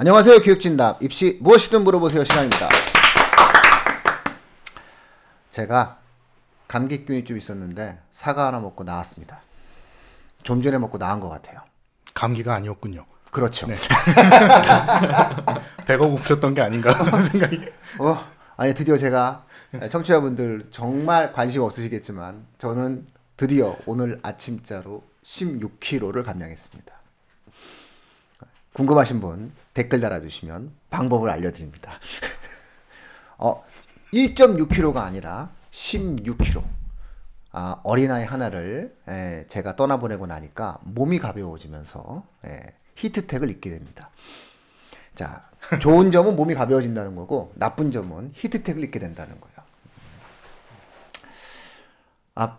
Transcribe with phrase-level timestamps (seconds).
[0.00, 0.42] 안녕하세요.
[0.42, 2.68] 교육진답 입시 무엇이든 물어보세요 시간입니다.
[5.50, 5.98] 제가
[6.68, 9.40] 감기균이 좀 있었는데 사과 하나 먹고 나왔습니다.
[10.44, 11.62] 좀 전에 먹고 나은 것 같아요.
[12.14, 13.06] 감기가 아니었군요.
[13.32, 13.66] 그렇죠.
[15.84, 17.60] 배가 고프셨던 게 아닌가 하는 생각이.
[17.98, 18.24] 어,
[18.56, 19.46] 아니 드디어 제가
[19.90, 23.04] 청취자분들 정말 관심 없으시겠지만 저는
[23.36, 26.97] 드디어 오늘 아침자로 16kg를 감량했습니다.
[28.74, 31.98] 궁금하신 분 댓글 달아주시면 방법을 알려드립니다.
[33.38, 33.64] 어,
[34.12, 36.64] 1.6kg가 아니라 16kg.
[37.52, 42.60] 아, 어린아이 하나를 에, 제가 떠나보내고 나니까 몸이 가벼워지면서 에,
[42.96, 44.10] 히트텍을 잊게 됩니다.
[45.14, 45.48] 자,
[45.80, 49.56] 좋은 점은 몸이 가벼워진다는 거고 나쁜 점은 히트텍을 잊게 된다는 거예요.
[52.34, 52.58] 아,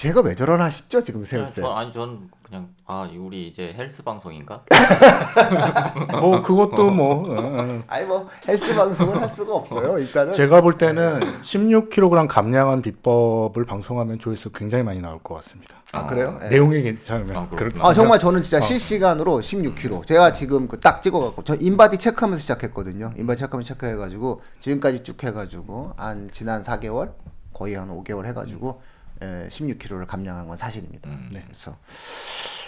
[0.00, 1.62] 제가 왜 저러나 싶죠 지금 세우 쌤.
[1.62, 4.64] 저, 아니 전 그냥 아 우리 이제 헬스 방송인가?
[6.22, 7.82] 뭐 그것도 뭐 어, 어.
[7.86, 9.98] 아니 뭐 헬스 방송을 할 수가 없어요.
[9.98, 15.74] 일단은 제가 볼 때는 16kg 감량한 비법을 방송하면 조회수 굉장히 많이 나올 것 같습니다.
[15.92, 16.38] 아 그래요?
[16.40, 16.48] 네.
[16.48, 17.86] 내용이 괜찮으면 아, 그렇 그렇구나.
[17.86, 20.06] 아 정말 저는 진짜 실시간으로 16kg.
[20.06, 23.12] 제가 지금 그 딱 찍어갖고 저 인바디 체크하면서 시작했거든요.
[23.18, 27.12] 인바디 체크하면서 체크해가지고 지금까지 쭉 해가지고 한 지난 4개월
[27.52, 28.89] 거의 한 5개월 해가지고 에,
[29.20, 31.08] 16kg를 감량한 건 사실입니다.
[31.30, 31.42] 네.
[31.44, 31.76] 그래서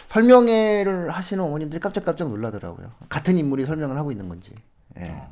[0.06, 2.92] 설명회를 하시는 어머님들이 깜짝깜짝 놀라더라고요.
[3.08, 4.54] 같은 인물이 설명을 하고 있는 건지.
[4.98, 5.22] 예.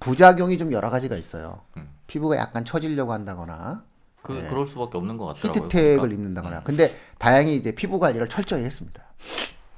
[0.00, 1.60] 부작용이 좀 여러 가지가 있어요.
[1.76, 1.88] 음.
[2.06, 3.84] 피부가 약간 처지려고 한다거나
[4.22, 5.64] 그 그럴 수밖에 없는 것 같더라고요.
[5.64, 6.14] 히트텍을 그러니까.
[6.14, 6.62] 입는다거나.
[6.64, 9.02] 근데 다행히 이제 피부 관리를 철저히 했습니다.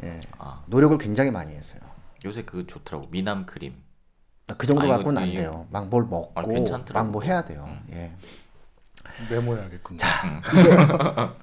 [0.02, 0.20] 예.
[0.38, 1.80] 아 노력을 굉장히 많이 했어요.
[2.24, 3.74] 요새 그 좋더라고 미남 크림.
[4.58, 5.66] 그 정도 아, 갖고는 안 이- 돼요.
[5.70, 6.42] 막 뭘 먹고 아.
[6.92, 7.68] 막 뭐 해야 돼요.
[7.92, 8.12] 예.
[9.28, 9.98] 메모해야겠군요.
[10.58, 10.76] 이제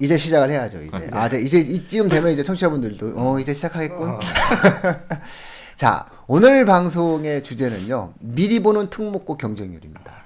[0.00, 0.82] 이제 시작을 해야죠.
[0.82, 4.18] 이제 아 이제 이제 이쯤 되면 이제 청취자분들도 어 이제 시작하겠군.
[5.76, 10.18] 자 오늘 방송의 주제는요 미리 보는 특목고 경쟁률입니다.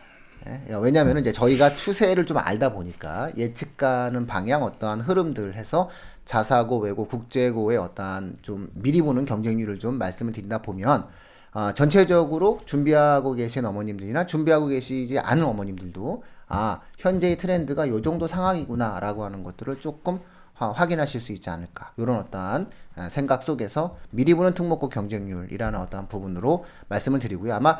[0.49, 0.63] 예?
[0.81, 5.89] 왜냐하면 이제 저희가 추세를 좀 알다 보니까 예측가는 방향 어떠한 흐름들 해서
[6.25, 11.07] 자사고 외고 국제고의 어떠한 좀 미리 보는 경쟁률을 좀 말씀을 드린다 보면
[11.55, 16.23] 아, 전체적으로 준비하고 계신 어머님들이나 준비하고 계시지 않은 어머님들도
[16.55, 20.21] 아 현재의 트렌드가 요 정도 상황이구나 라고 하는 것들을 조금
[20.53, 26.09] 화- 확인하실 수 있지 않을까 이런 어떠한 아, 생각 속에서 미리 보는 특목고 경쟁률이라는 어떠한
[26.09, 27.79] 부분으로 말씀을 드리고요 아마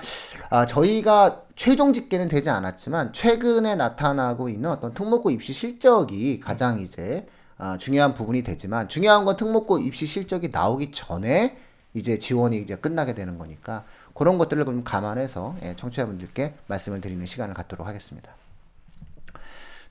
[0.49, 7.27] 아, 저희가 최종 집계는 되지 않았지만 최근에 나타나고 있는 어떤 특목고 입시 실적이 가장 이제
[7.59, 11.59] 아, 중요한 부분이 되지만 중요한 건 특목고 입시 실적이 나오기 전에
[11.93, 13.85] 이제 지원이 이제 끝나게 되는 거니까
[14.15, 18.33] 그런 것들을 좀 감안해서 예, 청취자분들께 말씀을 드리는 시간을 갖도록 하겠습니다.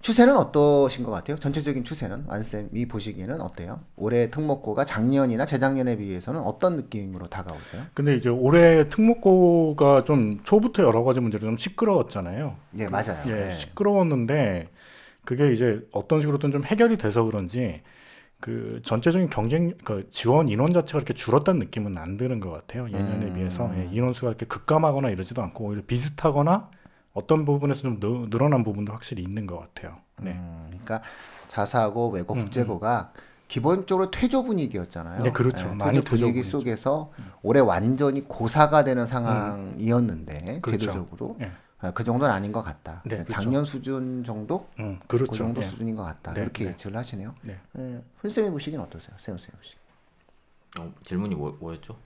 [0.01, 1.37] 추세는 어떠신 것 같아요?
[1.37, 3.81] 전체적인 추세는 완쌤이 보시기에는 어때요?
[3.95, 7.83] 올해 특목고가 작년이나 재작년에 비해서는 어떤 느낌으로 다가오세요?
[7.93, 12.55] 근데 이제 올해 특목고가 좀 초부터 여러 가지 문제로 좀 시끄러웠잖아요.
[12.79, 13.17] 예, 맞아요.
[13.27, 13.55] 예, 예.
[13.55, 14.69] 시끄러웠는데
[15.23, 17.81] 그게 이제 어떤 식으로든 좀 해결이 돼서 그런지
[18.39, 23.27] 그 전체적인 경쟁 그 지원 인원 자체가 이렇게 줄었다는 느낌은 안 드는 것 같아요 예년에
[23.27, 23.35] 음.
[23.35, 26.71] 비해서 예, 인원 수가 이렇게 급감하거나 이러지도 않고 오히려 비슷하거나
[27.13, 29.97] 어떤 부분에서 좀 늘- 늘어난 부분도 확실히 있는 것 같아요.
[30.21, 31.01] 네, 음, 그러니까
[31.47, 33.11] 자사고, 외고, 국제고가
[33.47, 35.23] 기본적으로 퇴조 분위기였잖아요.
[35.23, 35.67] 네, 그렇죠.
[35.69, 36.49] 예, 많이 퇴조 분위기 퇴조 분위기죠.
[36.59, 37.11] 속에서
[37.41, 40.79] 올해 완전히 고사가 되는 상황이었는데 그렇죠.
[40.79, 41.51] 제도적으로 예.
[41.79, 43.01] 아, 그 정도는 아닌 것 같다.
[43.03, 43.41] 네, 그냥 그렇죠.
[43.43, 45.33] 작년 수준 정도, 음, 그 그렇죠.
[45.33, 45.65] 정도 예.
[45.65, 46.33] 수준인 것 같다.
[46.33, 46.69] 네, 이렇게 네.
[46.69, 47.33] 예측을 하시네요.
[47.41, 47.59] 네.
[47.77, 49.15] 예, 훈쌤이 보시기엔 어떠세요?
[49.19, 49.77] 세훈 쌤이 보시기.
[50.79, 51.97] 어, 질문이 뭐, 뭐였죠?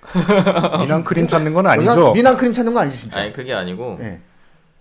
[0.80, 1.94] 미남 크림 찾는 건 아니죠.
[1.94, 3.20] 미남, 미남 크림 찾는 거 아니지 진짜?
[3.20, 4.20] 아니 그게 아니고 예.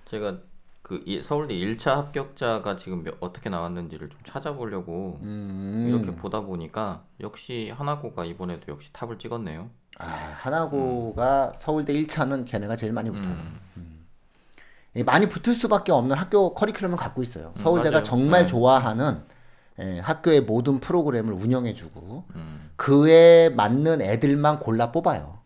[0.10, 0.38] 제가
[0.82, 7.04] 그 이- 서울대 1차 합격자가 지금 몇- 어떻게 나왔는지를 좀 찾아보려고 음, 이렇게 보다 보니까
[7.20, 9.70] 역시 하나고가 이번에도 역시 탑을 찍었네요.
[10.00, 10.06] 아,
[10.38, 13.34] 하나고가 서울대 1차는 걔네가 제일 많이 붙어요.
[13.78, 14.06] 음.
[14.96, 17.52] 이 많이 붙을 수밖에 없는 학교 커리큘럼을 갖고 있어요.
[17.56, 18.04] 서울대가 맞아요.
[18.04, 18.48] 정말 네.
[18.48, 19.22] 좋아하는
[19.80, 22.72] 예, 학교의 모든 프로그램을 운영해주고 음.
[22.76, 25.39] 그에 맞는 애들만 골라 뽑아요.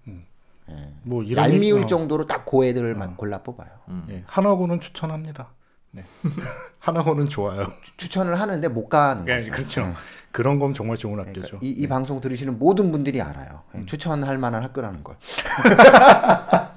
[1.04, 3.70] 뭐 이런 얄미울 어, 정도로 딱그 애들만 골라 뽑아요.
[3.90, 4.06] 음.
[4.10, 5.50] 예, 하나고는 추천합니다.
[5.92, 6.04] 네.
[6.80, 7.72] 하나고는 좋아요.
[7.84, 9.52] 추- 추천을 하는데 못 가는 예, 거죠.
[9.52, 9.82] 그렇죠.
[9.82, 9.94] 예.
[10.32, 11.60] 그런 건 정말 좋은 그러니까 학교죠.
[11.62, 13.62] 이, 이 방송 들으시는 모든 분들이 알아요.
[13.76, 15.16] 예, 추천할 만한 학교라는 걸.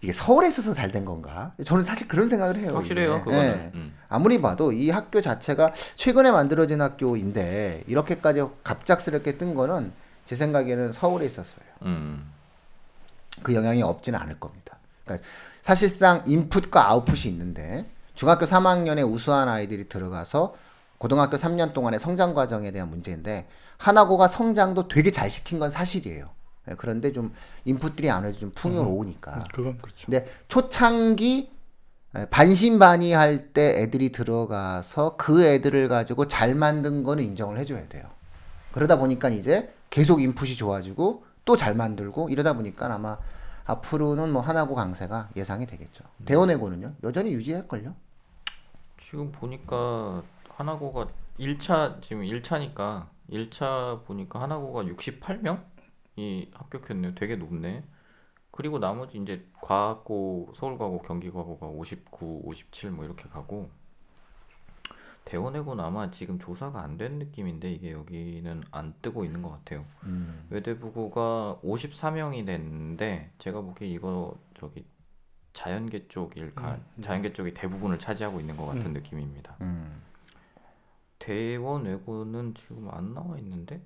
[0.00, 1.54] 이게 서울에 있어서 잘 된 건가?
[1.64, 2.72] 저는 사실 그런 생각을 해요.
[2.74, 3.24] 확실해요.
[3.30, 3.70] 예.
[3.74, 3.94] 음.
[4.08, 9.92] 아무리 봐도 이 학교 자체가 최근에 만들어진 학교인데 이렇게까지 갑작스럽게 뜬 거는
[10.24, 11.70] 제 생각에는 서울에 있어서예요.
[11.82, 12.30] 음.
[13.42, 14.78] 그 영향이 없지는 않을 겁니다.
[15.04, 15.26] 그러니까
[15.62, 20.54] 사실상 인풋과 아웃풋이 있는데 중학교 3학년에 우수한 아이들이 들어가서
[20.98, 26.30] 고등학교 3년 동안의 성장 과정에 대한 문제인데 하나고가 성장도 되게 잘 시킨 건 사실이에요.
[26.70, 27.34] 예, 그런데 좀
[27.64, 29.48] 인풋들이 아무래도 좀 풍요로우니까.
[29.52, 30.06] 그건 그렇죠.
[30.06, 31.50] 근데 초창기
[32.16, 38.04] 에, 반신반의할 때 애들이 들어가서 그 애들을 가지고 잘 만든 거는 인정을 해줘야 돼요.
[38.72, 43.16] 그러다 보니까 이제 계속 인풋이 좋아지고 또 잘 만들고 이러다 보니까 아마
[43.64, 46.02] 앞으로는 뭐 하나고 강세가 예상이 되겠죠.
[46.24, 47.94] 대원해고는요 여전히 유지할걸요.
[49.00, 51.06] 지금 보니까 하나고가
[51.38, 57.14] 1차 지금 1차니까 1차 보니까 하나고가 68명이 합격했네요.
[57.14, 57.84] 되게 높네.
[58.50, 63.68] 그리고 나머지 이제 과학고, 서울과고, 경기과고가 59, 57 뭐 이렇게 가고
[65.24, 69.84] 대원외고는 아마 지금 조사가 안 된 느낌인데 이게 여기는 안 뜨고 있는 것 같아요.
[70.04, 70.46] 음.
[70.50, 74.84] 외대부고가 54명이 됐는데 제가 보기에 이거 저기
[75.54, 79.56] 자연계 쪽일 가 자연계 쪽이 대부분을 차지하고 있는 것 같은 느낌입니다.
[79.62, 80.02] 음.
[81.18, 83.80] 대원 외고는 지금 안 나와 있는데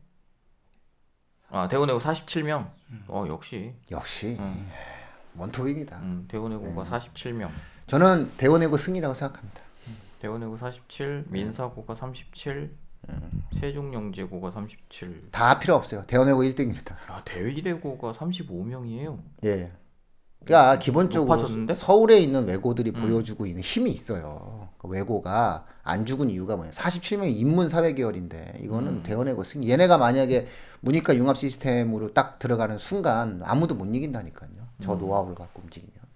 [1.50, 2.69] 아 대원 외고 47명.
[3.06, 4.69] 어 역시 역시 음,
[5.37, 5.99] 원톱입니다.
[6.00, 7.50] 음, 대원 외고가 47명.
[7.87, 9.62] 저는 대원해고 승리라고 생각합니다.
[10.20, 12.75] 대원 외고 47, 민사고가 37,
[13.61, 15.31] 세종영재고가 37.
[15.31, 16.03] 다 필요 없어요.
[16.06, 16.94] 대원해고 1등입니다.
[17.09, 19.19] 아 대위대고가 35명이에요.
[19.44, 19.73] 예.
[20.44, 21.75] 그러니까 기본적으로 높아졌는데?
[21.75, 24.69] 서울에 있는 외고들이 보여주고 있는 힘이 있어요.
[24.79, 26.70] 그 외고가 안 죽은 이유가 뭐냐?
[26.73, 29.69] 47명이 인문 사회 계열인데 이거는 대원외고 승.
[29.69, 30.47] 얘네가 만약에
[30.81, 34.50] 문이과 융합 시스템으로 딱 들어가는 순간 아무도 못 이긴다니까요.
[34.81, 36.07] 저 노하우를 갖고 움직이면.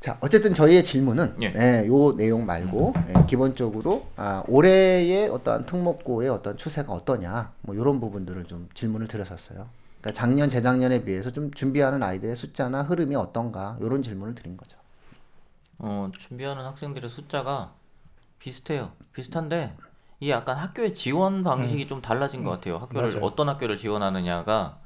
[0.00, 1.52] 자, 어쨌든 저희의 질문은 예.
[1.56, 7.98] 예, 요 내용 말고 예, 기본적으로 아, 올해의 어떠한 특목고의 어떤 추세가 어떠냐 뭐 이런
[7.98, 9.68] 부분들을 좀 질문을 드렸었어요.
[10.00, 14.78] 그러니까 작년 재작년에 비해서 좀 준비하는 아이들의 숫자나 흐름이 어떤가 이런 질문을 드린 거죠.
[15.78, 17.72] 어, 준비하는 학생들의 숫자가
[18.38, 18.92] 비슷해요.
[19.12, 19.74] 비슷한데
[20.20, 22.78] 이게 약간 학교의 지원 방식이 좀 달라진 것 같아요.
[22.78, 23.24] 학교를 맞아요.
[23.24, 24.78] 어떤 학교를 지원하느냐가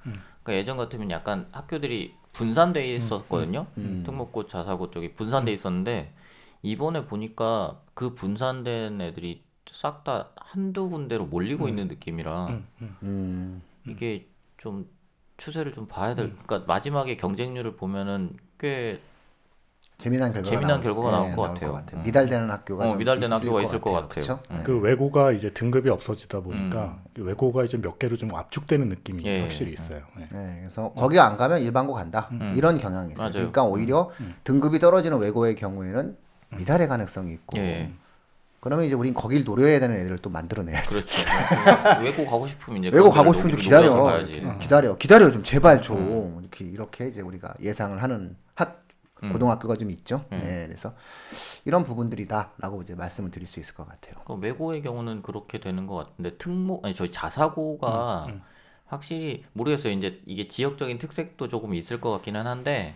[0.43, 3.67] 그러니까 예전 같으면 약간 학교들이 분산돼 있었거든요.
[4.05, 6.13] 특목고, 자사고 쪽이 분산돼 있었는데
[6.63, 9.43] 이번에 보니까 그 분산된 애들이
[9.73, 12.61] 싹 다 한두 군데로 몰리고 있는 느낌이라
[13.03, 14.27] 음, 이게
[14.59, 14.89] 좀
[15.39, 16.31] 추세를 좀 봐야 될.
[16.31, 19.01] 그러니까 마지막에 경쟁률을 보면은 꽤
[20.03, 21.83] 재미난 결과가 재미난 나올- 결과가 나올 것 같아요.
[21.95, 22.03] 음.
[22.03, 24.09] 미달되는 학교가 어, 좀 미달되는 있을 학교가 것 있을 것 같아요.
[24.09, 24.41] 그쵸?
[24.51, 24.61] 음.
[24.65, 27.11] 그 외고가 이제 등급이 없어지다 보니까 음.
[27.15, 29.75] 그 외고가 이제 몇 개로 좀 압축되는 느낌이 예, 확실히 예.
[29.75, 30.01] 있어요.
[30.19, 30.27] 예.
[30.37, 33.23] 네, 그래서 거기 안 가면 일반고 간다 이런 경향이 있어요.
[33.23, 33.33] 맞아요.
[33.35, 34.11] 그러니까 오히려
[34.45, 36.17] 등급이 떨어지는 외고의 경우에는
[36.57, 37.93] 미달의 가능성이 있고 예.
[38.61, 40.91] 그러면 이제 우린 거길 노려야 되는 애들을 또 만들어내야죠.
[40.91, 41.23] 그렇죠.
[42.03, 44.59] 외고 가고 싶으면 이제 외고 가고 싶으면 좀 노- 기다려.
[44.59, 44.97] 기다려.
[44.97, 48.82] 기다려 좀 제발 좀 이렇게 이렇게 이제 우리가 예상을 하는 학
[49.31, 50.25] 고등학교가 좀 있죠.
[50.31, 50.95] 네, 그래서
[51.65, 54.15] 이런 부분들이다라고 이제 말씀을 드릴 수 있을 것 같아요.
[54.25, 58.29] 그 외고의 경우는 그렇게 되는 것 같은데 특목 아니 저희 자사고가
[58.87, 59.93] 확실히 모르겠어요.
[59.93, 62.95] 이제 이게 지역적인 특색도 조금 있을 것 같기는 한데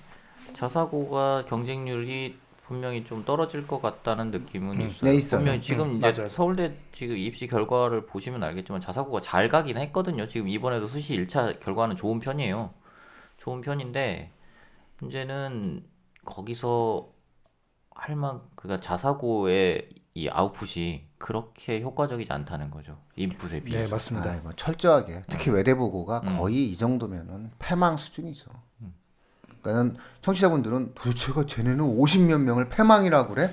[0.52, 2.36] 자사고가 경쟁률이
[2.66, 5.10] 분명히 좀 떨어질 것 같다는 느낌은 있어요.
[5.10, 5.38] 네, 있어요.
[5.38, 6.28] 분명히 지금 음, 이제 맞아요.
[6.28, 10.26] 서울대 지금 입시 결과를 보시면 알겠지만 자사고가 잘 가긴 했거든요.
[10.28, 12.74] 지금 이번에도 수시 1차 결과는 좋은 편이에요.
[13.36, 14.32] 좋은 편인데
[14.98, 15.84] 문제는
[16.26, 17.08] 거기서
[17.94, 22.98] 할만 그가 자사고의 이 아웃풋이 그렇게 효과적이지 않다는 거죠.
[23.16, 23.94] 인풋에 네, 비해서.
[23.94, 24.30] 맞습니다.
[24.30, 28.50] 아, 뭐 철저하게 특히 외대보고가 거의 이 정도면은 패망 수준이죠.
[29.62, 33.52] 그러니까 청취자분들은 도대체가 쟤네는 50몇 명을 패망이라고 그래?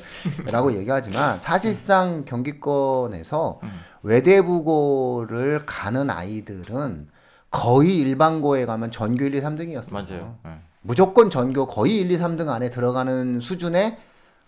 [0.52, 3.60] 라고 얘기하지만 사실상 경기권에서
[4.04, 7.10] 외대부고를 가는 아이들은
[7.50, 9.94] 거의 일반고에 가면 전교 1, 2, 3등이었어요.
[9.94, 10.38] 맞아요.
[10.44, 10.60] 네.
[10.84, 13.98] 무조건 전교 거의 1, 2, 3등 안에 들어가는 수준의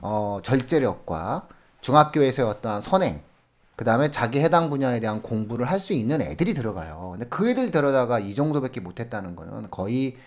[0.02, 1.48] 어, 절제력과
[1.82, 3.22] 중학교에서의 어떠한 선행,
[3.76, 7.12] 그 다음에 자기 해당 분야에 대한 공부를 할 수 있는 애들이 들어가요.
[7.14, 10.18] 근데 그 애들 데려다가 이 정도밖에 못했다는 거는 거의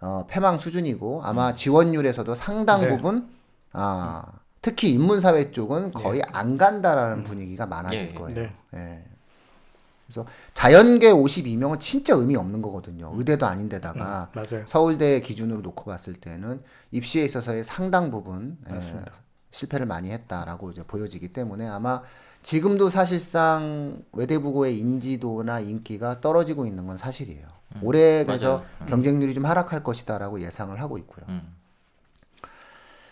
[0.00, 2.88] 어, 패망 수준이고 아마 지원율에서도 상당 네.
[2.88, 3.28] 부분
[3.72, 4.24] 아,
[4.62, 8.14] 특히 인문사회 쪽은 거의 안 간다라는 분위기가 많아질 예, 예.
[8.14, 8.34] 거예요.
[8.34, 8.52] 네.
[8.74, 9.04] 예.
[10.08, 13.12] 그래서 자연계 52명은 진짜 의미 없는 거거든요.
[13.14, 14.64] 의대도 아닌데다가 맞아요.
[14.66, 19.12] 서울대 기준으로 놓고 봤을 때는 입시에 있어서의 상당 부분 예, 맞습니다.
[19.50, 22.02] 실패를 많이 했다라고 이제 보여지기 때문에 아마
[22.42, 27.46] 지금도 사실상 외대부고의 인지도나 인기가 떨어지고 있는 건 사실이에요.
[27.82, 28.88] 올해 그래서 맞아요.
[28.88, 31.26] 경쟁률이 좀 하락할 것이다라고 예상을 하고 있고요.
[31.28, 31.54] 음.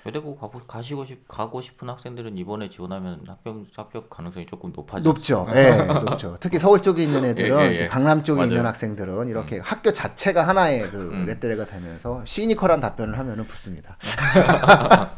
[0.06, 5.02] 외대고 가보, 가시고 싶 가고 싶은 학생들은 이번에 지원하면 합격 합격 가능성이 조금 높아져.
[5.02, 5.48] 높죠.
[5.52, 6.36] 예, 높죠.
[6.38, 7.86] 특히 서울 쪽에 있는 애들은 예, 예, 예.
[7.88, 8.48] 강남 쪽에 맞아요.
[8.48, 8.52] 음.
[8.52, 13.96] 있는 학생들은 이렇게 학교 자체가 하나의 그 레떼레가 되면서 시니컬한 답변을 하면은 붙습니다.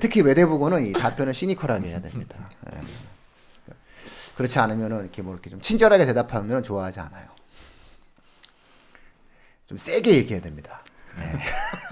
[0.00, 2.50] 특히 외대부고는 이 답변을 시니컬하게 해야 됩니다.
[2.74, 2.80] 예.
[4.36, 7.28] 그렇지 않으면은 이렇게 뭐 이렇게 좀 친절하게 대답하면 좋아하지 않아요.
[9.68, 10.82] 좀 세게 얘기해야 됩니다.
[11.16, 11.38] 네.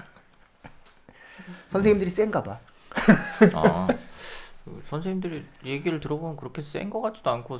[1.73, 2.59] 선생님들이 센가 봐.
[3.53, 3.87] 아,
[4.63, 7.59] 그 선생님들이 얘기를 들어보면 그렇게 센거 같지도 않고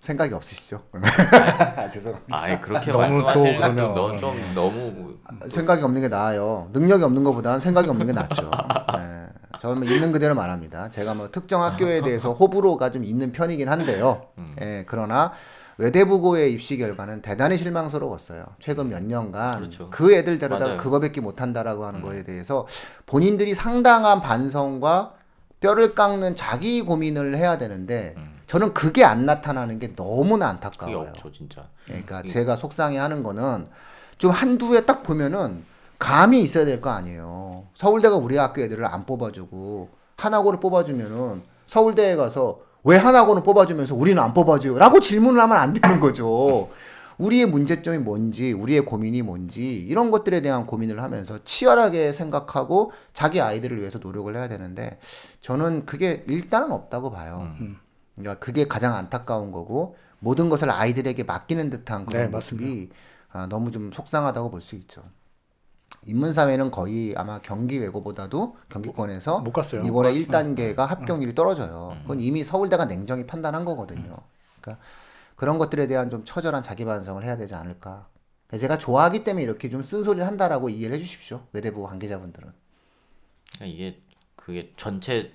[0.00, 0.82] 생각이 없으시죠?
[1.92, 2.40] 죄송합니다.
[2.40, 5.16] 아예 그렇게 너무 말씀하시는 또 그러면- 것도 좀 너무
[5.48, 6.68] 생각이 없는 게 나아요.
[6.72, 8.48] 능력이 없는 것보다는 생각이 없는 게 낫죠.
[8.96, 9.26] 네.
[9.58, 10.88] 저는 뭐 있는 그대로 말합니다.
[10.90, 14.28] 제가 뭐 특정 학교에 대해서 호불호가 좀 있는 편이긴 한데요.
[14.38, 14.54] 음.
[14.60, 15.32] 예, 그러나
[15.78, 18.44] 외대부고의 입시 결과는 대단히 실망스러웠어요.
[18.58, 19.88] 최근 몇 년간 그렇죠.
[19.90, 20.72] 그 애들 데려다가.
[20.72, 20.76] 음.
[20.76, 22.66] 그거밖에 못한다라고 하는 거에 대해서
[23.06, 25.14] 본인들이 상당한 반성과
[25.60, 28.14] 뼈를 깎는 자기 고민을 해야 되는데
[28.48, 30.50] 저는 그게 안 나타나는 게 너무나 음.
[30.56, 31.10] 안타까워요.
[31.10, 31.68] 없죠 진짜.
[31.86, 33.66] 그러니까 제가 속상해하는 거는
[34.18, 35.62] 좀 한두 해 딱 보면은
[36.00, 37.66] 감이 있어야 될 거 아니에요.
[37.74, 44.32] 서울대가 우리 학교 애들을 안 뽑아주고 하나고를 뽑아주면은 서울대에 가서 왜 하나고는 뽑아주면서 우리는 안
[44.34, 46.70] 뽑아줘요?라고 질문을 하면 안 되는 거죠.
[47.18, 53.80] 우리의 문제점이 뭔지, 우리의 고민이 뭔지 이런 것들에 대한 고민을 하면서 치열하게 생각하고 자기 아이들을
[53.80, 54.98] 위해서 노력을 해야 되는데
[55.40, 57.52] 저는 그게 일단은 없다고 봐요.
[58.14, 62.90] 그러니까 그게 가장 안타까운 거고 모든 것을 아이들에게 맡기는 듯한 그런 네, 모습이
[63.32, 65.02] 아, 너무 좀 속상하다고 볼 수 있죠.
[66.06, 69.82] 인문사회는 거의 아마 경기 외고보다도 경기권에서 못 갔어요.
[69.82, 71.96] 이번에 1단계가 합격률이 떨어져요.
[72.02, 74.16] 그건 이미 서울대가 냉정히 판단한 거거든요.
[74.60, 74.82] 그러니까
[75.36, 78.08] 그런 것들에 대한 좀 처절한 자기 반성을 해야 되지 않을까.
[78.58, 81.42] 제가 좋아하기 때문에 이렇게 좀 쓴소리를 한다라고 이해를 해 주십시오.
[81.52, 82.50] 외대부 관계자분들은.
[83.56, 84.00] 그러니까 이게
[84.36, 85.32] 그게 전체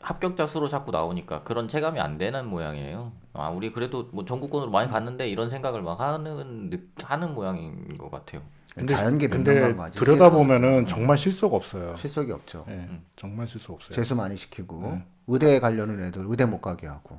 [0.00, 3.12] 합격자 수로 자꾸 나오니까 그런 체감이 안 되는 모양이에요.
[3.34, 8.10] 아 우리 그래도 뭐 전국권으로 많이 갔는데 이런 생각을 막 하는 느- 하는 모양인 것
[8.10, 8.42] 같아요.
[8.86, 11.94] 자연계 근데 거 아직 들여다 보면은 정말 실수가 없어요.
[11.96, 12.64] 실속이 없죠.
[12.68, 13.90] 예, 정말 실수 없어요.
[13.90, 15.04] 재수 많이 시키고 네.
[15.26, 17.18] 의대 가려는 애들 의대 못 가게 하고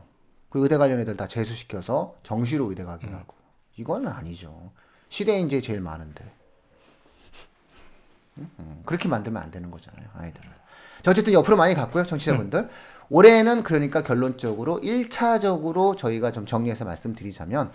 [0.49, 3.15] 그리고 의대 가려는 애들 다 재수 시켜서 정시로 의대 가게 음.
[3.15, 3.35] 하고
[3.77, 4.71] 이거는 아니죠.
[5.09, 6.23] 시대 인재 제일 많은데
[8.37, 10.49] 음, 음, 그렇게 만들면 안 되는 거잖아요 아이들을.
[11.01, 12.69] 자 어쨌든 옆으로 많이 갔고요 청취자분들 네.
[13.09, 17.71] 올해는 그러니까 결론적으로 1차적으로 저희가 좀 정리해서 말씀드리자면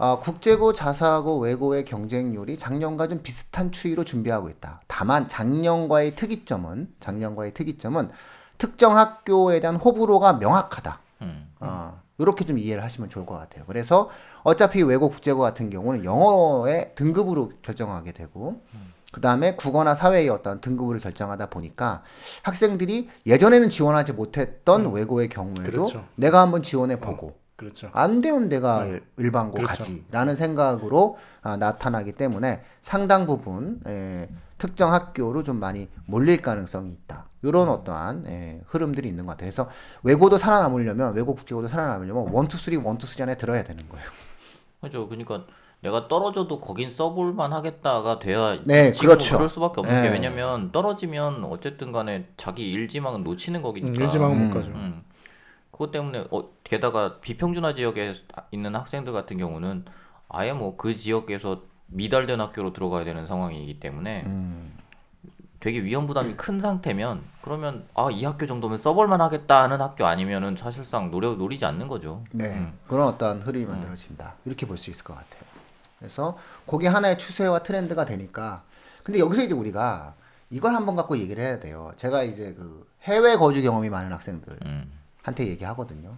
[0.00, 4.80] 어, 국제고 자사고 외고의 경쟁률이 작년과 좀 비슷한 추이로 준비하고 있다.
[4.86, 8.10] 다만 작년과의 특이점은 작년과의 특이점은
[8.56, 11.00] 특정 학교에 대한 호불호가 명확하다.
[11.20, 11.52] 음.
[11.60, 13.64] 어, 이렇게 좀 이해를 하시면 좋을 것 같아요.
[13.66, 14.08] 그래서
[14.42, 18.62] 어차피 외고 국제고 같은 경우는 영어의 등급으로 결정하게 되고
[19.12, 22.02] 그 다음에 국어나 사회의 어떤 등급으로 결정하다 보니까
[22.42, 26.04] 학생들이 예전에는 지원하지 못했던 외고의 경우에도 그렇죠.
[26.16, 27.90] 내가 한번 지원해 보고 그렇죠.
[27.92, 29.68] 안 되면 내가 일- 일반고 그렇죠.
[29.68, 37.26] 가지라는 생각으로 아, 나타나기 때문에 상당 부분 에, 특정 학교로 좀 많이 몰릴 가능성이 있다.
[37.42, 39.46] 이런 어떠한 에, 흐름들이 있는 것 같아요.
[39.50, 39.68] 그래서
[40.02, 44.06] 외고도 살아남으려면 외고 국제고도 살아남으려면 one two three one two three 안에 들어야 되는 거예요.
[44.80, 45.06] 그죠.
[45.06, 45.44] 그러니까
[45.82, 49.36] 내가 떨어져도 거긴 써볼만 하겠다가 돼야 네, 그렇죠.
[49.36, 50.08] 그럴 수밖에 없는 네.
[50.08, 54.02] 게 왜냐면 떨어지면 어쨌든 간에 자기 일지망은 놓치는 음, 거기니까.
[54.04, 54.48] 일지망은 음.
[54.48, 54.70] 못 가죠.
[54.70, 55.02] 음.
[55.80, 58.14] 그것 때문에 어, 게다가 비평준화 지역에
[58.50, 59.86] 있는 학생들 같은 경우는
[60.28, 64.70] 아예 뭐 그 지역에서 미달된 학교로 들어가야 되는 상황이기 때문에 음.
[65.58, 70.54] 되게 위험 부담이 큰 상태면 그러면 아 이 학교 정도면 써볼만 하겠다 하는 학교 아니면은
[70.54, 72.24] 사실상 노려 노리지 않는 거죠.
[72.32, 72.78] 네, 음.
[72.86, 74.34] 그런 어떤 흐름이 만들어진다.
[74.44, 75.42] 이렇게 볼 수 있을 것 같아요.
[75.98, 78.64] 그래서 그게 하나의 추세와 트렌드가 되니까.
[79.02, 80.14] 근데 여기서 이제 우리가
[80.50, 81.90] 이걸 한번 갖고 얘기를 해야 돼요.
[81.96, 84.99] 제가 이제 그 해외 거주 경험이 많은 학생들 음.
[85.30, 86.16] 한테 얘기하거든요.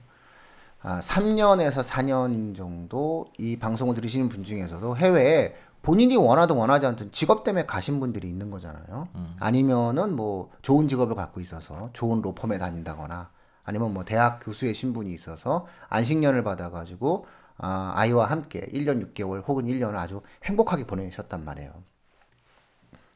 [0.82, 7.44] 아, 3년에서 4년 정도 이 방송을 들으시는 분 중에서도 해외에 본인이 원하든 원하지 않든 직업
[7.44, 9.08] 때문에 가신 분들이 있는 거잖아요.
[9.40, 13.30] 아니면은 뭐 좋은 직업을 갖고 있어서 좋은 로펌에 다닌다거나
[13.64, 17.26] 아니면 뭐 대학 교수의 신분이 있어서 안식년을 받아가지고
[17.58, 21.72] 아, 아이와 함께 1년 6개월 혹은 1년을 아주 행복하게 보내셨단 말이에요.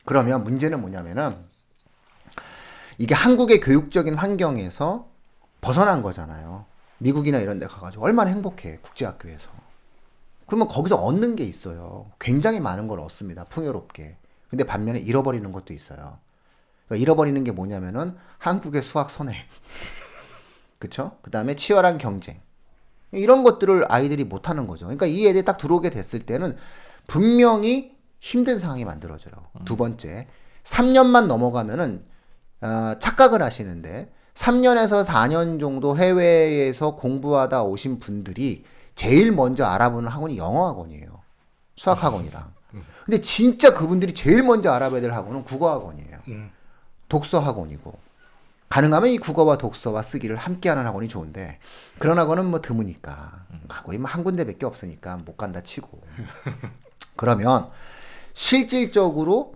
[0.05, 1.37] 그러면 문제는 뭐냐면은
[2.99, 5.09] 이게 한국의 교육적인 환경에서
[5.61, 6.65] 벗어난 거잖아요.
[6.99, 9.51] 미국이나 이런 데 가가지고 얼마나 행복해, 국제학교에서.
[10.47, 12.11] 그러면 거기서 얻는 게 있어요.
[12.21, 13.45] 굉장히 많은 걸 얻습니다.
[13.45, 14.17] 풍요롭게.
[14.49, 16.19] 근데 반면에 잃어버리는 것도 있어요.
[16.87, 19.35] 그러니까 잃어버리는 게 뭐냐면은 한국의 수학 선행.
[20.79, 21.19] 그쵸?
[21.23, 22.41] 그 다음에 치열한 경쟁.
[23.13, 24.87] 이런 것들을 아이들이 못하는 거죠.
[24.87, 26.57] 그러니까 이 애들이 딱 들어오게 됐을 때는
[27.07, 29.35] 분명히 힘든 상황이 만들어져요.
[29.65, 30.27] 두 번째,
[30.63, 32.05] 3년만 넘어가면은
[32.61, 38.65] 어, 착각을 하시는데 3년에서 4년 정도 해외에서 공부하다 오신 분들이
[38.95, 41.21] 제일 먼저 알아보는 학원이 영어 학원이에요.
[41.75, 42.55] 수학 학원이랑.
[43.05, 46.19] 근데 진짜 그분들이 제일 먼저 알아봐야 될 학원은 국어 학원이에요.
[46.29, 46.51] 음.
[47.09, 47.97] 독서 학원이고.
[48.69, 51.61] 가능하면 이 국어와 독서와 쓰기를 함께 하는 학원이 좋은데
[51.99, 56.03] 그런 학원은 뭐 드무니까 거의 뭐한 군데밖에 없으니까 못 간다 치고
[57.15, 57.69] 그러면
[58.35, 59.55] 실질적으로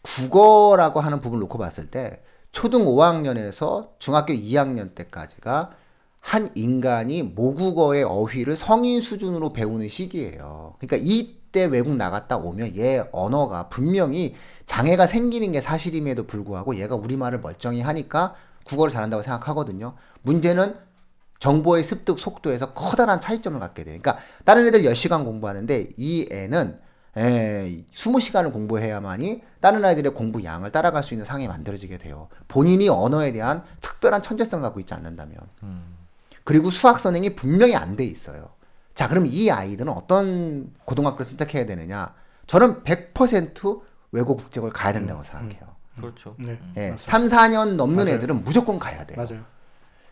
[0.00, 2.22] 국어라고 하는 부분을 놓고 봤을 때
[2.52, 5.72] 초등 5학년에서 중학교 2학년 때까지가
[6.20, 10.74] 한 인간이 모국어의 어휘를 성인 수준으로 배우는 시기예요.
[10.78, 14.34] 그러니까 이때 외국 나갔다 오면 얘 언어가 분명히
[14.66, 19.94] 장애가 생기는 게 사실임에도 불구하고 얘가 우리말을 멀쩡히 하니까 국어를 잘한다고 생각하거든요.
[20.22, 20.76] 문제는
[21.38, 23.98] 정보의 습득 속도에서 커다란 차이점을 갖게 돼요.
[24.00, 26.80] 그러니까 다른 애들 10시간 공부하는데 이 애는
[27.16, 32.28] 에, 20시간을 공부해야만이 다른 아이들의 공부 양을 따라갈 수 있는 상황이 만들어지게 돼요.
[32.46, 35.36] 본인이 언어에 대한 특별한 천재성 갖고 있지 않는다면.
[36.44, 38.50] 그리고 수학 선행이 분명히 안 돼 있어요.
[38.94, 42.14] 자, 그럼 이 아이들은 어떤 고등학교를 선택해야 되느냐?
[42.46, 43.80] 저는 100%
[44.12, 45.60] 외고 국제고를 가야 된다고 생각해요.
[45.96, 46.34] 그렇죠.
[46.38, 46.58] 네.
[46.76, 46.98] 예, 맞습니다.
[46.98, 48.14] 3, 4년 넘는 맞아요.
[48.16, 49.16] 애들은 무조건 가야 돼요.
[49.18, 49.42] 맞아요.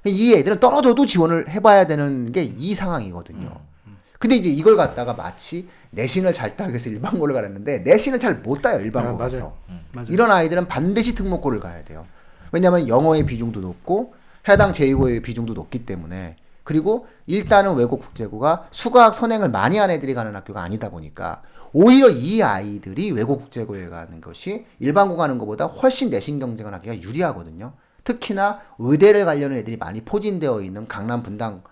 [0.05, 3.61] 이 애들은 떨어져도 지원을 해봐야 되는 게 이 상황이거든요.
[4.19, 8.81] 근데 이제 이걸 갖다가 마치 내신을 잘 따기 위해서 일반고를 가랬는데 내신을 잘 못 따요
[8.81, 9.39] 일반고 아, 가서.
[9.39, 9.57] 맞아요.
[9.93, 10.09] 맞아요.
[10.11, 12.07] 이런 아이들은 반드시 특목고를 가야 돼요.
[12.53, 14.15] 왜냐하면 영어의 비중도 높고
[14.49, 20.35] 해당 제2고의 비중도 높기 때문에 그리고 일단은 외국 국제고가 수학 선행을 많이 한 애들이 가는
[20.35, 21.43] 학교가 아니다 보니까
[21.73, 27.73] 오히려 이 아이들이 외국 국제고에 가는 것이 일반고 가는 것보다 훨씬 내신 경쟁을 하기가 유리하거든요.
[28.05, 31.63] 특히나 의대를 가려는 애들이 많이 포진되어 있는 강남 분당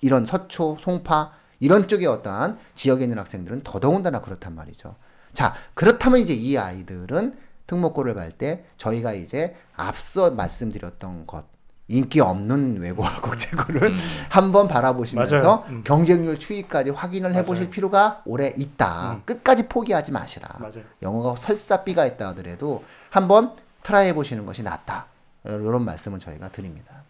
[0.00, 4.96] 이런 서초, 송파 이런 쪽의 어떠한 지역에 있는 학생들은 더더군다나 그렇단 말이죠.
[5.32, 7.36] 자, 그렇다면 이제 이 아이들은
[7.66, 11.44] 특목고를 갈 때 저희가 이제 앞서 말씀드렸던 것
[11.86, 13.94] 인기 없는 외고와 국제고를
[14.30, 15.64] 한번 바라보시면서.
[15.68, 15.82] 음.
[15.84, 17.68] 경쟁률 추이까지 확인을 해보실.
[17.70, 19.22] 필요가 오래 있다.
[19.24, 20.48] 끝까지 포기하지 마시라.
[20.60, 20.82] 맞아요.
[21.02, 25.06] 영어가 설사 B가 있다 하더라도 한번 try 해보시는 것이 낫다.
[25.44, 27.02] 이런 말씀을 저희가 드립니다.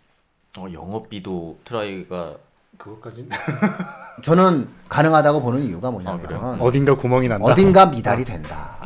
[0.59, 2.37] 어, 영어 B도 try가
[2.81, 3.29] 그것까지
[4.25, 6.57] 저는 가능하다고 보는 이유가 아, 뭐냐면 그래요?
[6.61, 7.45] 어딘가 구멍이 난다.
[7.45, 8.77] 어딘가 미달이 된다.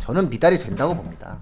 [0.00, 1.38] 저는 미달이 된다고 봅니다.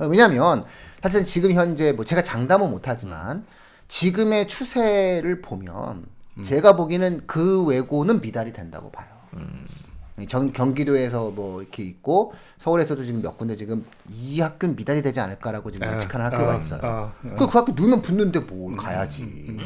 [0.00, 0.64] 왜냐하면
[1.02, 3.44] 사실 지금 현재 뭐 제가 장담은 못하지만
[3.88, 6.06] 지금의 추세를 보면
[6.42, 9.06] 제가 보기에는 그 외고는 미달이 된다고 봐요.
[10.28, 15.70] 전 경기도에서 뭐 이렇게 있고 서울에서도 지금 몇 군데 지금 이 학교는 미달이 되지 않을까라고
[15.70, 16.80] 지금 아, 예측하는 학교가 아, 있어요.
[16.82, 19.58] 아, 그, 그 학교 넣으면 붙는데 뭘 가야지.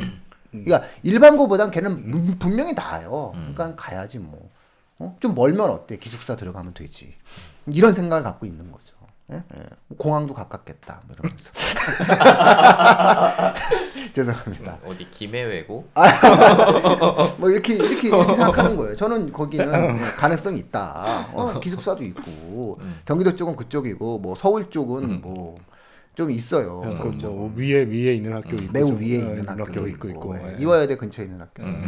[0.51, 3.33] 그러니까 일반고보단 걔는 문- 분명히 나아요.
[3.35, 4.51] 그러니까 가야지 뭐.
[4.99, 5.17] 어?
[5.21, 5.97] 좀 멀면 어때?
[5.97, 7.15] 기숙사 들어가면 되지.
[7.67, 8.95] 이런 생각을 갖고 있는 거죠.
[9.33, 9.37] 예?
[9.37, 9.63] 예.
[9.97, 11.01] 공항도 가깝겠다.
[11.07, 11.51] 뭐 이러면서.
[14.13, 14.79] 죄송합니다.
[14.85, 15.89] 어디 김해외고
[17.39, 18.95] 뭐 이렇게 이렇게 이렇게 생각하는 거예요.
[18.97, 21.29] 저는 거기는 가능성이 있다.
[21.33, 25.59] 어, 기숙사도 있고 경기도 쪽은 그쪽이고 뭐 서울 쪽은 뭐
[26.15, 26.81] 좀 있어요.
[26.85, 27.53] 그 서울 뭐 쪽은.
[27.57, 30.55] 위에 위에 있는 학교 있고 매우 좀, 위에 어, 있는 학교도 있고, 있고 예.
[30.59, 30.63] 예.
[30.63, 31.63] 이화여대 근처에 있는 학교.
[31.63, 31.87] 네.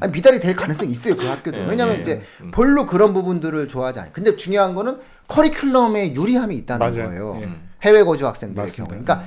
[0.00, 1.56] 아니, 미달이 될 가능성이 있어요 그 학교도.
[1.56, 2.00] 예, 왜냐하면 예.
[2.02, 4.12] 이제 별로 그런 부분들을 좋아하지 않아요.
[4.12, 7.08] 근데 중요한 거는 커리큘럼에 유리함이 있다는 맞아요.
[7.08, 7.38] 거예요.
[7.42, 7.48] 예.
[7.82, 8.72] 해외 거주 학생들의.
[8.72, 8.88] 경우.
[8.88, 9.22] 그러니까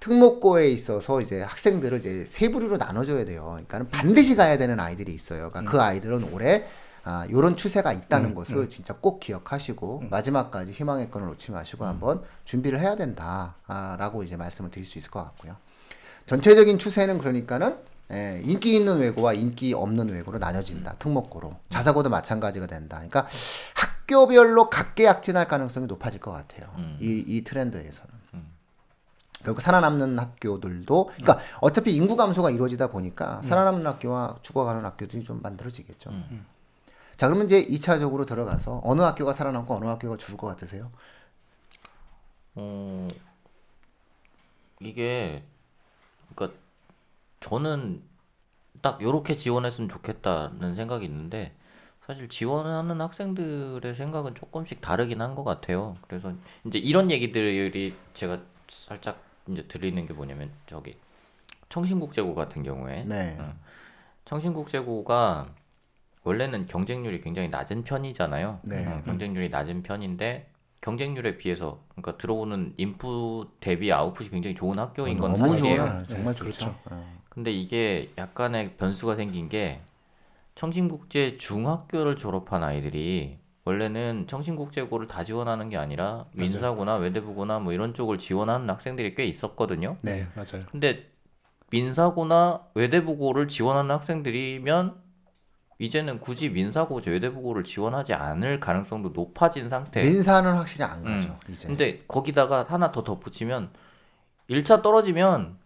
[0.00, 3.44] 특목고에 있어서 이제 학생들을 이제 세 부류로 나눠줘야 돼요.
[3.52, 5.50] 그러니까는 반드시 가야 되는 아이들이 있어요.
[5.50, 6.64] 그러니까 그 아이들은 올해
[7.08, 12.80] 아, 요런 추세가 있다는 것을 진짜 꼭 기억하시고 마지막까지 희망의 끈을 놓지 마시고 한번 준비를
[12.80, 15.54] 해야 된다라고 이제 말씀을 드릴 수 있을 것 같고요.
[16.26, 17.78] 전체적인 추세는 그러니까는
[18.10, 20.94] 예, 인기 있는 외고와 인기 없는 외고로 나눠진다.
[20.94, 21.56] 특목고로.
[21.70, 22.96] 자사고도 마찬가지가 된다.
[22.96, 23.28] 그러니까
[23.74, 26.68] 학교별로 각계약진할 가능성이 높아질 것 같아요.
[26.76, 26.98] 음.
[27.00, 28.16] 이, 이 트렌드에서는.
[29.44, 36.10] 결국 살아남는 학교들도 그러니까 어차피 인구 감소가 이루어지다 보니까 살아남는 학교와 죽어가는 학교들이 좀 만들어지겠죠.
[37.16, 40.90] 자, 그러면 이제 2차적으로 들어가서 어느 학교가 살아남고 어느 학교가 죽을 것 같으세요?
[42.54, 43.08] 어
[44.80, 45.42] 이게
[46.34, 46.58] 그러니까
[47.40, 48.02] 저는
[48.82, 51.52] 딱 요렇게 지원했으면 좋겠다는 생각이 있는데
[52.06, 55.96] 사실 지원하는 학생들의 생각은 조금씩 다르긴 한 것 같아요.
[56.06, 56.32] 그래서
[56.64, 60.96] 이제 이런 얘기들이 제가 살짝 이제 들리는 게 뭐냐면 저기
[61.68, 63.36] 청신국제고 같은 경우에 네.
[63.40, 63.54] 어,
[64.26, 65.48] 청신국제고가
[66.26, 68.58] 원래는 경쟁률이 굉장히 낮은 편이잖아요.
[68.64, 68.84] 네.
[68.84, 75.32] 어, 경쟁률이 낮은 편인데 경쟁률에 비해서 그러니까 들어오는 인풋 대비 아웃풋이 굉장히 좋은 학교인 건
[75.32, 75.76] 너무 사실이에요.
[75.76, 76.06] 좋아요.
[76.08, 76.42] 정말 네, 좋죠.
[76.42, 76.80] 그렇죠.
[76.90, 77.22] 어.
[77.28, 79.80] 근데 이게 약간의 변수가 생긴 게
[80.56, 88.18] 청신국제 중학교를 졸업한 아이들이 원래는 청신국제고를 다 지원하는 게 아니라 민사고나 외대부고나 뭐 이런 쪽을
[88.18, 89.96] 지원하는 학생들이 꽤 있었거든요.
[90.02, 90.16] 네.
[90.16, 90.66] 네, 맞아요.
[90.72, 91.06] 근데
[91.70, 95.05] 민사고나 외대부고를 지원하는 학생들이면
[95.78, 100.02] 이제는 굳이 민사고 외대부고를 지원하지 않을 가능성도 높아진 상태.
[100.02, 101.38] 민사는 확실히 안 가죠.
[101.48, 101.68] 이제.
[101.68, 101.74] 네.
[101.76, 103.70] 근데 거기다가 하나 더 덧붙이면
[104.48, 105.58] 1차 떨어지면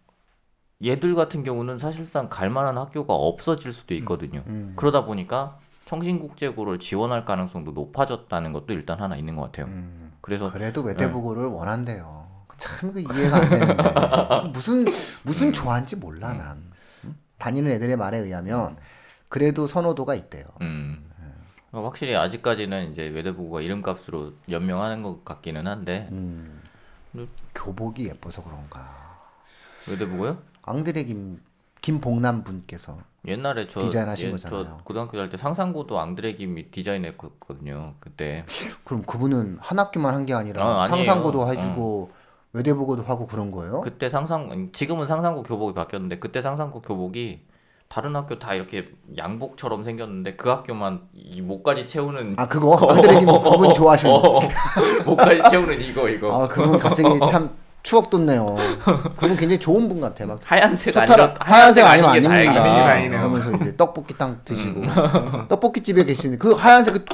[0.83, 4.43] 얘들 같은 경우는 사실상 갈 만한 학교가 없어질 수도 있거든요.
[4.47, 4.73] 음.
[4.75, 9.67] 그러다 보니까 청신국제고를 지원할 가능성도 높아졌다는 것도 일단 하나 있는 것 같아요.
[9.67, 12.21] 음, 그래서 그래도 외대부고를 원한대요.
[12.57, 13.83] 참 그 이해가 안 되는데
[14.53, 14.85] 무슨
[15.23, 16.71] 무슨 좋아한지 몰라 난.
[17.05, 17.15] 음?
[17.39, 18.77] 다니는 애들의 말에 의하면
[19.31, 20.43] 그래도 선호도가 있대요.
[20.59, 21.09] 음.
[21.69, 26.61] 그러니까 확실히 아직까지는 이제 외대부고가 이름값으로 연명하는 것 같기는 한데 음,
[27.55, 28.89] 교복이 예뻐서 그런가.
[29.87, 30.37] 외대부고요?
[30.63, 31.41] 앙드레 김
[31.81, 34.63] 김봉남 분께서 옛날에 저, 디자인하신 예, 거잖아요.
[34.65, 37.93] 저 고등학교 다닐 때 상상고도 앙드레 김이 디자인했거든요.
[38.01, 38.45] 그때
[38.83, 40.87] 그럼 그분은 한 학교만 한 게 아니라 아.
[40.87, 42.11] 상상고도 해주고
[42.51, 43.79] 외대부고도 하고 그런 거예요?
[43.79, 47.45] 그때 상상 지금은 상상고 교복이 바뀌었는데 그때 상상고 교복이
[47.91, 53.27] 다른 학교 다 이렇게 양복처럼 생겼는데 그 학교만 이 목까지 채우는 아 그거 앙드레 김
[53.27, 54.13] 그분 좋아하시는.
[54.15, 54.39] 어,
[55.05, 57.49] 목까지 채우는 이거 이거 아 그분 갑자기 참
[57.83, 58.55] 추억 돋네요.
[59.17, 60.25] 그분 굉장히 좋은 분 같아.
[60.25, 63.17] 막 하얀색 소타라 아니라 하얀색 아니면 아닙니다.
[63.17, 64.83] 그러면서 이제 떡볶이 땅 드시고
[65.49, 67.05] 떡볶이 집에 계시는 그 하얀색 그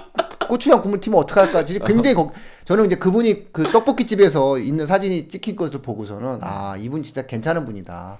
[0.47, 1.65] 고추장 국물 튀면 어떡할까?
[1.65, 2.33] 진짜 굉장히 걱-
[2.65, 7.65] 저는 이제 그분이 그 떡볶이 집에서 있는 사진이 찍힌 것을 보고서는 아 이분 진짜 괜찮은
[7.65, 8.19] 분이다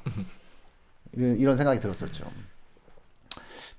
[1.14, 2.26] 이런, 이런 생각이 들었었죠.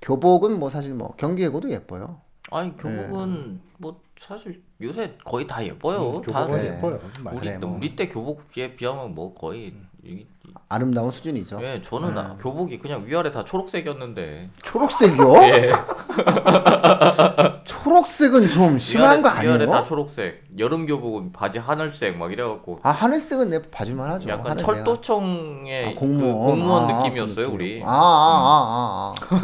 [0.01, 2.21] 교복은 뭐 사실 뭐 경기예고도 예뻐요.
[2.51, 6.17] 아니 교복은 뭐 사실 요새 거의 다 예뻐요.
[6.17, 6.77] 음, 다 교복은 네.
[6.77, 6.99] 예뻐요.
[7.23, 7.37] 맞아요.
[7.37, 7.75] 우리 그래, 뭐.
[7.75, 10.25] 우리 때 교복에 비하면 뭐 거의 이,
[10.71, 11.57] 아름다운 수준이죠.
[11.63, 15.33] 예 저는 나- 교복이 그냥 위아래 다 초록색이었는데 초록색이요?
[15.43, 15.71] 예
[17.65, 19.85] 초록색은 좀 심한 위아래, 거 위아래 다 아니에요?
[19.85, 24.29] 초록색 여름 교복은 바지 하늘색 막 이래갖고 아 하늘색은 내 봐줄만 하죠.
[24.29, 27.73] 약간 하늘 철도청의 아, 그 공무원, 공무원 아, 느낌이었어요 그 우리.
[27.75, 27.87] 느낌.
[27.87, 29.35] 아, 아, 아, 아,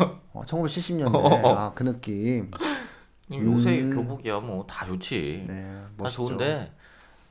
[0.00, 0.10] 아.
[0.34, 1.44] 어, 1970년대.
[1.56, 2.50] 아, 그 느낌.
[3.32, 3.90] 요새 음.
[3.94, 5.44] 교복이야 뭐 다 좋지.
[5.48, 6.26] 네, 다 멋있죠.
[6.26, 6.72] 좋은데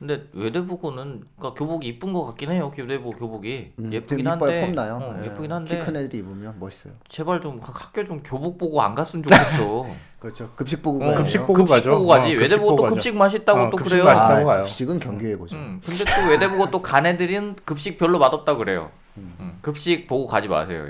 [0.06, 2.70] 근데 외대부고는 그러니까 교복이 이쁜 것 같긴 해요.
[2.76, 4.96] 외대부 교복이 음, 예쁘긴 좀 한데 이뻐요, 폼나요.
[4.96, 5.24] 어, 예.
[5.24, 6.92] 예쁘긴 한데 키 큰 애들이 입으면 멋있어요.
[7.08, 9.86] 제발 좀 학- 학교 좀 교복 보고 안 갔으면 좋겠어.
[10.20, 10.50] 그렇죠.
[10.56, 11.16] 급식 보고 어, 가요.
[11.16, 11.90] 급식 보고 급식 가죠.
[11.92, 12.36] 보고 가지.
[12.36, 12.94] 어, 외대부고 또 가죠.
[12.94, 14.04] 급식 맛있다고 어, 또 급식 그래요.
[14.04, 14.62] 맛있다고 아, 가요.
[14.64, 15.56] 급식은 경기예고죠.
[15.56, 18.90] 음, 근데 또 외대부고 또 간 애들은 급식 별로 맛없다 그래요.
[19.16, 20.86] 음, 급식 보고 가지 마세요.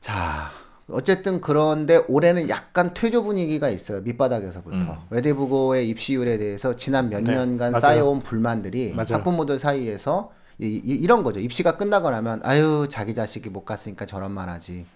[0.00, 0.48] 자,
[0.88, 4.00] 어쨌든 그런데 올해는 약간 퇴조 분위기가 있어요.
[4.02, 4.76] 밑바닥에서부터.
[4.76, 4.88] 음.
[5.10, 7.80] 외대부고의 입시율에 대해서 지난 몇 네, 년간 맞아요.
[7.80, 9.14] 쌓여온 불만들이 맞아요.
[9.14, 11.40] 학부모들 사이에서 이, 런 거죠.
[11.40, 14.86] 입시가 끝나고 나면 아유 자기 자식이 못 갔으니까 저런만 하지.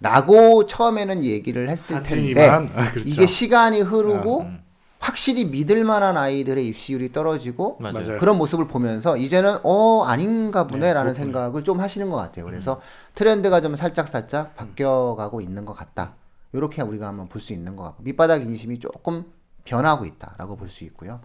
[0.00, 3.06] 라고 처음에는 얘기를 했을 텐데 아, 그렇죠.
[3.06, 4.62] 이게 시간이 흐르고 음.
[5.00, 8.18] 확실히 믿을 만한 아이들의 입시율이 떨어지고 맞아요.
[8.18, 12.44] 그런 모습을 보면서 이제는 어 아닌가 보네라는 네, 생각을 좀 하시는 것 같아요.
[12.44, 12.80] 그래서
[13.14, 16.14] 트렌드가 좀 살짝 살짝 바뀌어가고 있는 것 같다.
[16.52, 19.24] 이렇게 우리가 한번 볼 수 있는 것 같고 밑바닥 인심이 조금
[19.64, 21.20] 변하고 있다라고 볼 수 있고요.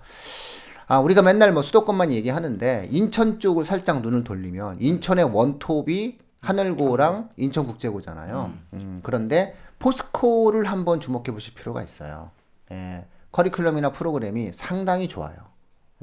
[0.88, 8.51] 아 우리가 맨날 뭐 수도권만 얘기하는데 인천 쪽을 살짝 눈을 돌리면 인천의 원톱이 하늘고랑 인천국제고잖아요.
[8.73, 12.29] 음, 그런데 포스코를 한번 주목해 보실 필요가 있어요.
[12.71, 15.35] 예, 커리큘럼이나 프로그램이 상당히 좋아요.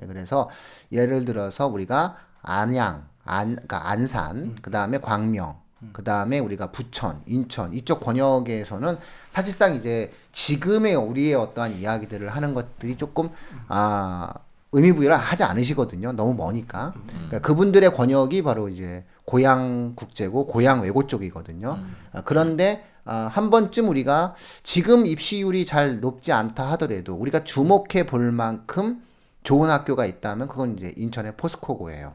[0.02, 0.50] 예, 그래서
[0.90, 5.56] 예를 들어서 우리가 안양, 안, 그러니까 안산, 그 다음에 광명,
[5.92, 8.98] 그 다음에 우리가 부천, 인천 이쪽 권역에서는
[9.30, 13.30] 사실상 이제 지금의 우리의 어떠한 이야기들을 하는 것들이 조금
[13.68, 14.32] 아
[14.70, 16.12] 의미 부여를 하지 않으시거든요.
[16.12, 16.94] 너무 머니까.
[17.06, 21.78] 그러니까 그분들의 권역이 바로 이제 고향 국제고 고향 외고 쪽이거든요.
[22.12, 28.30] 아, 그런데 아, 한 번쯤 우리가 지금 입시율이 잘 높지 않다 하더라도 우리가 주목해 볼
[28.32, 29.02] 만큼
[29.42, 32.14] 좋은 학교가 있다면 그건 이제 인천의 포스코고예요.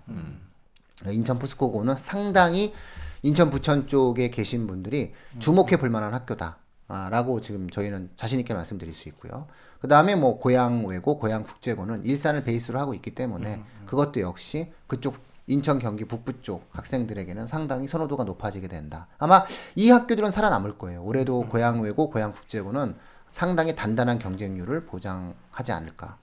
[1.11, 2.73] 인천 포스코고는 상당히
[3.21, 6.57] 인천 부천 쪽에 계신 분들이 주목해 볼 만한 학교다.
[6.87, 9.47] 아, 라고 지금 저희는 자신 있게 말씀드릴 수 있고요.
[9.81, 15.17] 그 다음에 뭐 고향 외고, 고향 국제고는 일산을 베이스로 하고 있기 때문에 그것도 역시 그쪽
[15.47, 19.07] 인천 경기 북부 쪽 학생들에게는 상당히 선호도가 높아지게 된다.
[19.17, 21.03] 아마 이 학교들은 살아남을 거예요.
[21.03, 22.95] 올해도 고향 외고, 고향 국제고는
[23.31, 26.17] 상당히 단단한 경쟁률을 보장하지 않을까.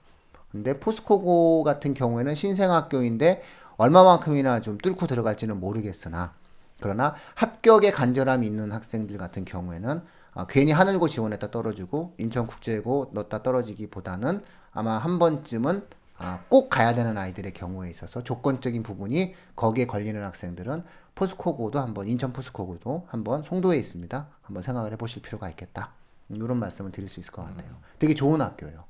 [0.51, 3.41] 근데 포스코고 같은 경우에는 신생학교인데
[3.77, 6.33] 얼마만큼이나 좀 뚫고 들어갈지는 모르겠으나
[6.79, 10.01] 그러나 합격에 간절함이 있는 학생들 같은 경우에는
[10.33, 15.83] 아, 괜히 하늘고 지원했다 떨어지고 인천국제고 넣었다 떨어지기보다는 아마 한 번쯤은
[16.17, 20.83] 아, 꼭 가야 되는 아이들의 경우에 있어서 조건적인 부분이 거기에 걸리는 학생들은
[21.15, 24.27] 포스코고도 한번 인천 포스코고도 한번 송도에 있습니다.
[24.41, 25.91] 한번 생각을 해보실 필요가 있겠다.
[26.29, 27.77] 이런 말씀을 드릴 수 있을 것 같아요.
[27.99, 28.85] 되게 좋은 학교예요.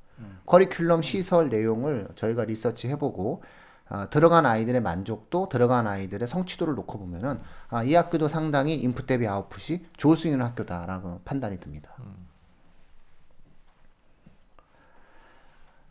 [0.46, 3.42] 커리큘럼 시설 내용을 저희가 리서치 해보고
[3.88, 9.28] 아, 들어간 아이들의 만족도, 들어간 아이들의 성취도를 놓고 보면은 아, 이 학교도 상당히 인풋 대비
[9.28, 11.94] 아웃풋이 좋을 수 있는 학교다라고 판단이 듭니다.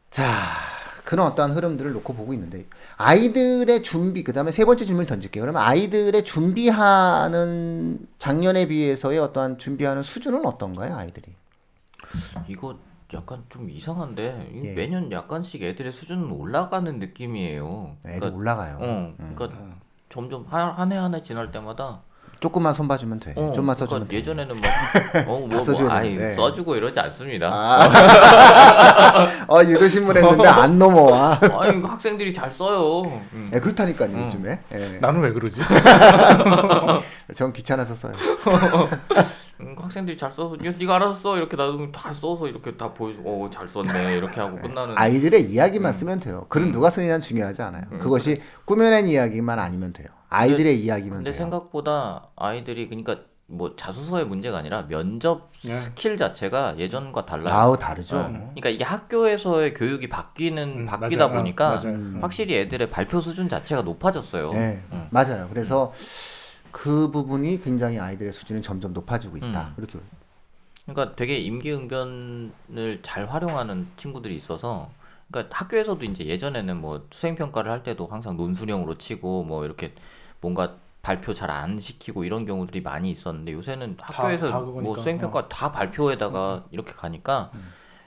[0.09, 0.23] 자,
[1.05, 2.65] 그런 어떠한 흐름들을 놓고 보고 있는데
[2.97, 5.41] 아이들의 준비 그다음에 세 번째 질문을 던질게요.
[5.41, 11.33] 그러면 아이들의 준비하는 작년에 비해서의 어떠한 준비하는 수준은 어떤가요, 아이들이?
[12.47, 12.77] 이거
[13.13, 14.73] 약간 좀 이상한데 예.
[14.73, 17.97] 매년 약간씩 애들의 수준은 올라가는 느낌이에요.
[18.05, 18.77] 애들 그러니까, 올라가요.
[18.81, 19.49] 어, 그러니까
[20.09, 22.01] 점점 한 해 한 해 지날 때마다
[22.39, 23.33] 조금만 손 봐주면 돼.
[23.35, 24.17] 어, 좀만 써주면 그러니까 돼.
[24.17, 24.71] 예전에는 막
[25.27, 26.35] 어, 뭐, 써줘야 뭐 아이 되는데.
[26.35, 27.49] 써주고 이러지 않습니다.
[29.47, 31.39] 어 유도 신문 했는데 안 넘어와.
[31.41, 31.71] 아.
[31.71, 33.03] 니 학생들이 잘 써요.
[33.33, 33.51] 음.
[33.53, 34.59] 예, 그렇다니까요 요즘에.
[34.73, 34.97] 예.
[34.99, 35.61] 나는 왜 그러지?
[37.33, 38.13] 전 귀찮아서 써요.
[39.61, 43.45] 음, 학생들이 잘 써서 야, 네가 알아서 써 이렇게 놔두면 다 써서 이렇게 다 보여주고
[43.45, 46.45] 어 잘 썼네 이렇게 하고 끝나는 아이들의 이야기만 쓰면 돼요.
[46.49, 47.83] 글은 누가 쓰느냐는 중요하지 않아요.
[48.01, 50.07] 그것이 꾸며낸 이야기만 아니면 돼요.
[50.35, 51.37] 아이들의 이야기면 근데 돼요.
[51.37, 53.17] 생각보다 아이들이 그러니까
[53.47, 55.79] 뭐 자소서의 문제가 아니라 면접 네.
[55.79, 57.47] 스킬 자체가 예전과 달라요.
[57.55, 58.17] 아우 다르죠.
[58.17, 61.39] 어, 그러니까 이게 학교에서의 교육이 바뀌는 음, 바뀌다 맞아요.
[61.39, 61.87] 보니까 어, 맞아요.
[61.89, 62.19] 음.
[62.21, 64.51] 확실히 애들의 발표 수준 자체가 높아졌어요.
[64.53, 65.07] 네, 음.
[65.11, 65.47] 맞아요.
[65.49, 65.93] 그래서
[66.71, 69.67] 그 부분이 굉장히 아이들의 수준이 점점 높아지고 있다.
[69.69, 69.73] 음.
[69.77, 69.99] 이렇게
[70.85, 74.89] 그러니까 되게 임기응변을 잘 활용하는 친구들이 있어서
[75.29, 79.93] 그러니까 학교에서도 이제 예전에는 뭐 수행 평가를 할 때도 항상 논술형으로 치고 뭐 이렇게
[80.45, 85.01] 뭔가 발표 잘 안 시키고 이런 경우들이 많이 있었는데 요새는 다- 학교에서 다뭐 그거니까.
[85.01, 87.51] 수행 평가 다 발표에다가 이렇게 가니까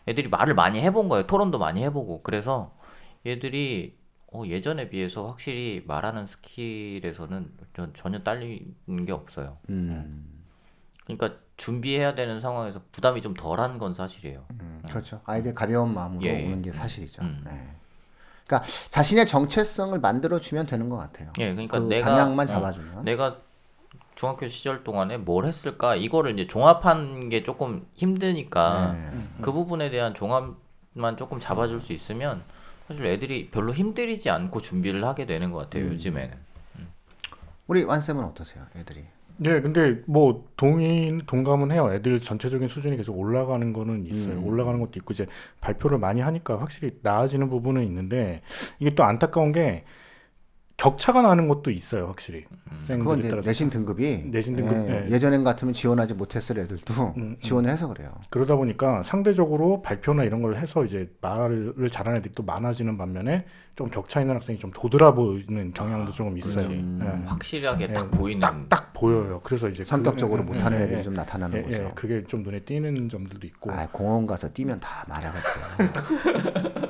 [0.06, 1.26] 애들이 말을 많이 해본 거예요.
[1.26, 2.74] 토론도 많이 해보고 그래서
[3.26, 3.96] 얘들이
[4.32, 9.56] 어, 예전에 비해서 확실히 말하는 스킬에서는 전- 전혀 딸리는 게 없어요.
[9.70, 10.44] 음,
[11.06, 14.44] 그러니까 준비해야 되는 상황에서 부담이 좀 덜한 건 사실이에요.
[14.60, 15.22] 음, 그렇죠.
[15.24, 17.22] 아이들 가벼운 마음으로 예, 오는 게 사실이죠.
[17.22, 17.40] 음.
[17.44, 17.74] 네.
[18.48, 21.30] 그러니까 자신의 정체성을 만들어 주면 되는 것 같아요.
[21.38, 23.04] 예, 그러니까 그 내가 방향만 어, 잡아주면.
[23.04, 23.36] 내가
[24.14, 29.10] 중학교 시절 동안에 뭘 했을까 이거를 이제 종합한 게 조금 힘드니까 네.
[29.42, 32.42] 그 부분에 대한 종합만 조금 잡아줄 수 있으면
[32.88, 35.92] 사실 애들이 별로 힘들이지 않고 준비를 하게 되는 것 같아요 음.
[35.92, 36.48] 요즘에는.
[37.68, 39.04] 우리 완쌤은 어떠세요, 애들이?
[39.40, 41.92] 네, 근데 뭐 동의 동감은 해요.
[41.92, 44.34] 애들 전체적인 수준이 계속 올라가는 거는 있어요.
[44.34, 44.46] 음.
[44.46, 45.26] 올라가는 것도 있고 이제
[45.60, 48.42] 발표를 많이 하니까 확실히 나아지는 부분은 있는데
[48.80, 49.84] 이게 또 안타까운 게
[50.78, 52.44] 격차가 나는 것도 있어요, 확실히.
[52.44, 53.48] 그건 학생들에 이제 따라서.
[53.48, 55.10] 내신 등급이 내신 등급, 예, 예.
[55.10, 57.36] 예 전엔 같으면 지원하지 못했을 애들도 음, 음.
[57.40, 58.12] 지원을 해서 그래요.
[58.30, 63.90] 그러다 보니까 상대적으로 발표나 이런 걸 해서 이제 말을 잘하는 애들이 또 많아지는 반면에 좀
[63.90, 66.68] 격차 있는 학생이 좀 도드라 보이는 경향도 조금 있어요.
[66.68, 67.00] 그렇지.
[67.00, 67.26] 예.
[67.26, 68.40] 확실하게 예, 딱 보이는.
[68.40, 69.40] 딱, 딱 보여요.
[69.42, 71.74] 그래서 이제 성격적으로 그- 못하는 예, 애들이 예, 좀 나타나는 예, 거죠.
[71.74, 73.72] 예, 그게 좀 눈에 띄는 점들도 있고.
[73.72, 76.82] 아, 공원 가서 뛰면 다 말하거든요.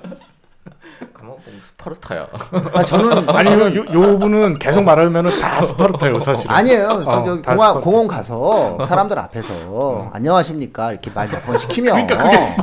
[1.28, 2.26] 가만 보면 스파르타야.
[2.74, 6.50] 아, 저는 아니 요, 요 분은 계속 말하면은 다 스파르타예요 사실은.
[6.50, 7.02] 아니에요.
[7.04, 7.80] 저 어, 저기 다 공원, 스파르타.
[7.80, 12.06] 공원 가서 사람들 앞에서 안녕하십니까 이렇게 말 몇 번 시키면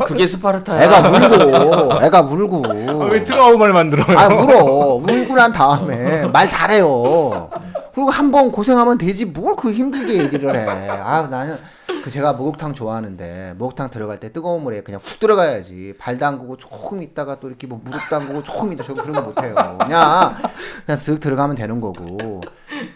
[0.05, 0.83] 그게 스파르타야.
[0.83, 2.63] 애가 울고 애가 울고
[3.03, 4.17] 아, 왜 트라우마를 만들어요?
[4.17, 7.49] 아 울어 울고 난 다음에 말 잘해요.
[7.93, 10.65] 그리고 한 번 고생하면 되지 뭘 그 힘들게 얘기를 해.
[10.89, 11.57] 아 나는
[12.03, 17.01] 그 제가 목욕탕 좋아하는데 목욕탕 들어갈 때 뜨거운 물에 그냥 훅 들어가야지 발 담그고 조금
[17.01, 19.53] 있다가 또 이렇게 뭐 무릎 담그고 조금 있다 저 그런 거 못해요.
[19.79, 20.35] 그냥
[20.85, 22.41] 그냥 쓱 들어가면 되는 거고.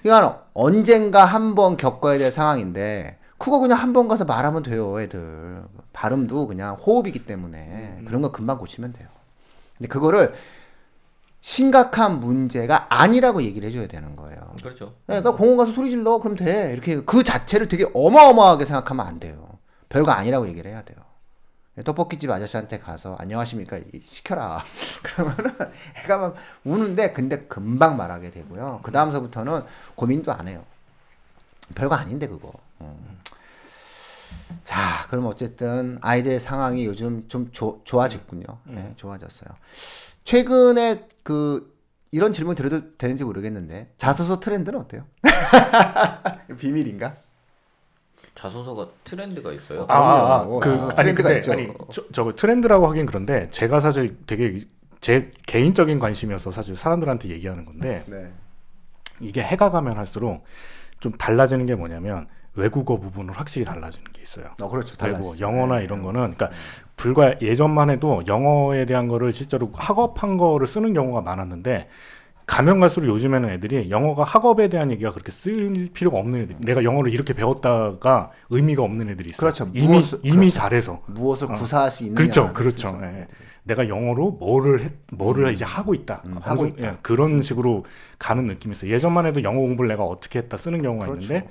[0.04, 5.64] 그러니까 언젠가 한 번 겪어야 될 상황인데 그거 그냥 한 번 가서 말하면 돼요, 애들.
[5.94, 9.08] 발음도 그냥 호흡이기 때문에 그런 거 금방 고치면 돼요.
[9.78, 10.34] 근데 그거를
[11.42, 14.56] 심각한 문제가 아니라고 얘기를 해줘야 되는 거예요.
[14.62, 14.88] 그렇죠.
[15.08, 19.20] 네, 그러니까 공원 가서 소리 질러 그럼 돼 이렇게 그 자체를 되게 어마어마하게 생각하면 안
[19.20, 19.58] 돼요.
[19.88, 20.98] 별거 아니라고 얘기를 해야 돼요.
[21.76, 24.64] 네, 떡볶이집 아저씨한테 가서 안녕하십니까 이- 시켜라
[25.02, 25.56] 그러면은
[26.04, 28.82] 애가 막 우는데 근데 금방 말하게 되고요.
[28.84, 29.64] 그 다음서부터는
[29.96, 30.66] 고민도 안 해요.
[31.76, 32.52] 별거 아닌데 그거.
[32.82, 33.18] 음.
[34.64, 38.44] 자, 그럼 어쨌든 아이들의 상황이 요즘 좀 조, 좋아졌군요.
[38.66, 39.50] 네, 좋아졌어요.
[40.24, 41.78] 최근에 그
[42.12, 45.06] 이런 질문 드려도 되는지 모르겠는데 자소서 트렌드는 어때요?
[46.58, 47.14] 비밀인가?
[48.36, 49.86] 자소서가 트렌드가 있어요.
[49.90, 50.60] 아, 아, 아.
[50.62, 51.52] 그 아, 아니 근데 있죠.
[51.52, 54.66] 아니 저, 저거 트렌드라고 하긴 그런데 제가 사실 되게
[55.02, 58.32] 제 개인적인 관심이어서 사실 사람들한테 얘기하는 건데 네.
[59.20, 60.46] 이게 해가 가면 할수록
[61.02, 64.46] 좀 달라지는 게 뭐냐면 외국어 부분은 확실히 달라지는 게 있어요.
[64.62, 64.96] 어 그렇죠.
[65.02, 65.46] 외국어, 달라지죠.
[65.46, 65.84] 영어나 네.
[65.84, 66.50] 이런 거는 그러니까
[67.00, 71.88] 불과 예전만 해도 영어에 대한 거를 실제로 학업한 거를 쓰는 경우가 많았는데
[72.46, 76.56] 가면 갈수록 요즘에는 애들이 영어가 학업에 대한 얘기가 그렇게 쓸 필요가 없는 애들.
[76.60, 79.40] 내가 영어를 이렇게 배웠다가 의미가 없는 애들이 있어요.
[79.40, 79.70] 그렇죠.
[79.74, 80.56] 이미 무엇을- 이미 그렇죠.
[80.56, 83.00] 잘해서 무엇을 구사할 수 있느냐 그렇죠, 그렇죠.
[83.04, 83.28] 예.
[83.64, 86.24] 내가 영어로 뭐를 했, 뭐를 이제 하고 있다.
[86.26, 86.86] 음, 하고 있다.
[86.88, 87.86] 예, 그런 식으로
[88.18, 88.92] 가는 느낌이 있어요.
[88.92, 91.28] 예전만 해도 영어 공부를 내가 어떻게 했다 쓰는 경우가 그렇죠.
[91.28, 91.48] 있는데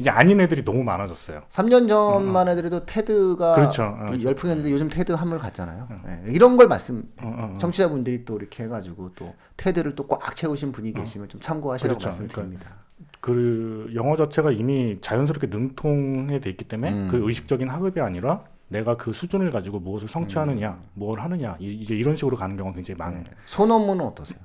[0.00, 1.42] 이제 아닌 애들이 너무 많아졌어요.
[1.50, 3.82] 3년 전만 해도 테드가 그렇죠.
[3.84, 4.08] 어.
[4.22, 5.88] 열풍이었는데 요즘 테드 한물 갔잖아요.
[6.08, 7.58] 예, 이런 걸 말씀 어, 어, 어.
[7.58, 12.06] 청취자분들이 또 이렇게 해가지고 또 테드를 또 꽉 채우신 분이 계시면 좀 참고하시라고 그렇죠.
[12.08, 12.72] 말씀드립니다.
[13.20, 17.08] 그 영어 자체가 이미 자연스럽게 능통해 돼 있기 때문에 음.
[17.10, 22.16] 그 의식적인 학업이 아니라 내가 그 수준을 가지고 무엇을 성취하느냐, 뭘 하느냐 이- 이제 이런
[22.16, 23.04] 식으로 가는 경우가 굉장히 네.
[23.04, 23.32] 많습니다.
[23.44, 24.38] 소논문은 어떠세요?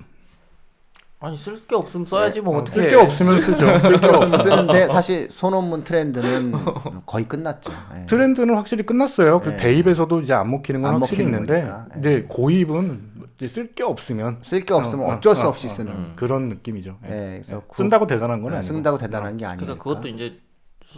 [1.26, 3.80] 아니 쓸 게 없으면 써야지 뭐 어떻게 쓸 게 없으면 쓰죠.
[3.80, 6.54] 쓸 게 없으면 쓰는데 사실 소논문 트렌드는
[7.08, 7.72] 거의 끝났죠.
[8.00, 8.06] 예.
[8.06, 9.40] 트렌드는 확실히 끝났어요.
[9.40, 9.58] 그 네.
[9.58, 11.86] 대입에서도 이제 안 먹히는 건 안 확실히 먹히는 있는데, 거니까.
[11.88, 11.94] 네.
[11.94, 13.16] 근데 고입은
[13.48, 15.92] 쓸 게 없으면 쓸 게 없으면 어, 어, 어쩔 수 어, 없이 어, 쓰는.
[15.92, 16.14] 음.
[16.16, 17.00] 그런 느낌이죠.
[17.06, 17.12] 예.
[17.12, 17.62] 예, 그래서 예.
[17.68, 18.74] 그- 쓴다고 대단한 건 예, 아니고.
[18.74, 19.66] 쓴다고 대단한 게 아니니까.
[19.66, 20.40] 그러니까 그것도 이제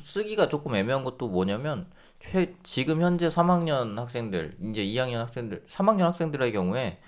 [0.03, 1.87] 쓰기가 조금 애매한 것도 뭐냐면
[2.21, 6.99] 최, 지금 현재 3학년 학생들 이제 2학년 학생들 3학년 학생들의 경우에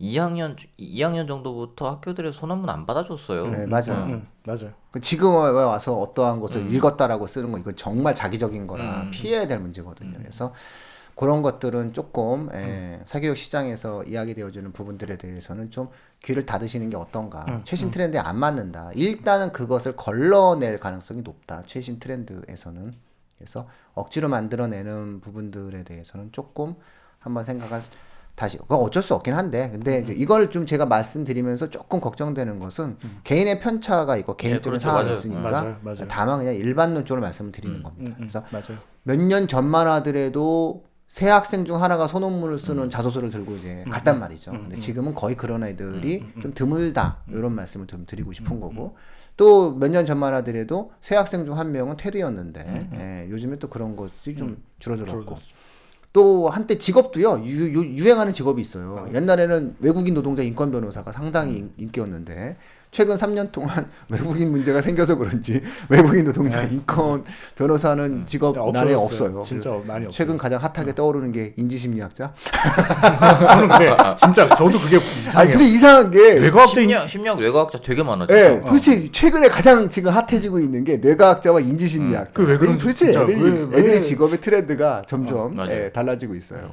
[0.00, 3.46] 2학년 2학년 정도부터 학교들의 소논문 안 받아줬어요.
[3.48, 4.04] 네, 맞아요.
[4.04, 4.72] 음, 맞아요.
[4.90, 6.72] 그 지금 와서 어떠한 것을 음.
[6.72, 9.10] 읽었다라고 쓰는 건 이건 정말 자기적인 거라 음.
[9.10, 10.16] 피해야 될 문제거든요.
[10.18, 10.54] 그래서
[11.16, 15.88] 그런 것들은 조금 예, 사교육 시장에서 이야기되어지는 부분들에 대해서는 좀
[16.22, 17.44] 귀를 닫으시는 게 어떤가.
[17.48, 18.92] 음, 최신 트렌드에 안 맞는다.
[18.94, 21.64] 일단은 그것을 걸러낼 가능성이 높다.
[21.66, 22.92] 최신 트렌드에서는.
[23.36, 26.76] 그래서 억지로 만들어내는 부분들에 대해서는 조금
[27.18, 27.82] 한번 생각을
[28.38, 30.14] 다시 그건 어쩔 수 없긴 한데 근데 음.
[30.16, 34.82] 이걸 좀 제가 말씀드리면서 조금 걱정되는 것은 개인의 편차가 있고 개인적인 그렇죠.
[34.84, 35.10] 상황이 맞아요.
[35.16, 35.76] 있으니까 맞아요.
[35.82, 36.06] 맞아요.
[36.08, 38.10] 다만 그냥 일반론적으로 말씀을 드리는 음, 겁니다.
[38.10, 38.44] 음, 음, 그래서.
[39.02, 44.52] 몇 년 전만 하더라도 새 학생 중 하나가 소논문을 쓰는 자소서를 들고 이제 갔단 말이죠.
[44.52, 48.96] 근데 지금은 거의 그런 애들이 좀 드물다 이런 말씀을 좀 드리고 싶은 거고
[49.36, 53.96] 또 몇 년 전만 하더라도 새 학생 중 한 명은 테드였는데 예, 요즘에 또 그런
[53.96, 55.46] 것이 좀 줄어들었고 줄어들었어.
[56.12, 59.08] 또 한때 직업도요 유, 유, 유 행하는 직업이 있어요.
[59.14, 62.56] 옛날에는 외국인 노동자 인권 변호사가 상당히 인- 인기였는데
[62.90, 67.22] 최근 3년 동안 외국인 문제가 생겨서 그런지 외국인 노동자 인권
[67.56, 69.42] 변호사는 직업 난에 없어요.
[69.44, 70.10] 진짜 많이 없어요.
[70.10, 72.32] 최근 가장 핫하게 떠오르는 게 인지심리학자.
[73.48, 74.96] 저는 근데 진짜 저도 그게
[75.34, 75.50] 아니 이상해요.
[75.50, 78.42] 근데 이상한 게 뇌과학자 심리학 심리학 뇌과학자 되게 많아 진짜.
[78.54, 82.32] 예, 도대체 최근에 가장 지금 핫해지고 있는 게 뇌과학자와 인지심리학자.
[82.32, 85.66] 그왜 그런지 도대체 애들이, 왜- 왜- 애들의 직업의 트렌드가 점점 어.
[85.68, 86.70] 예, 달라지고 있어요.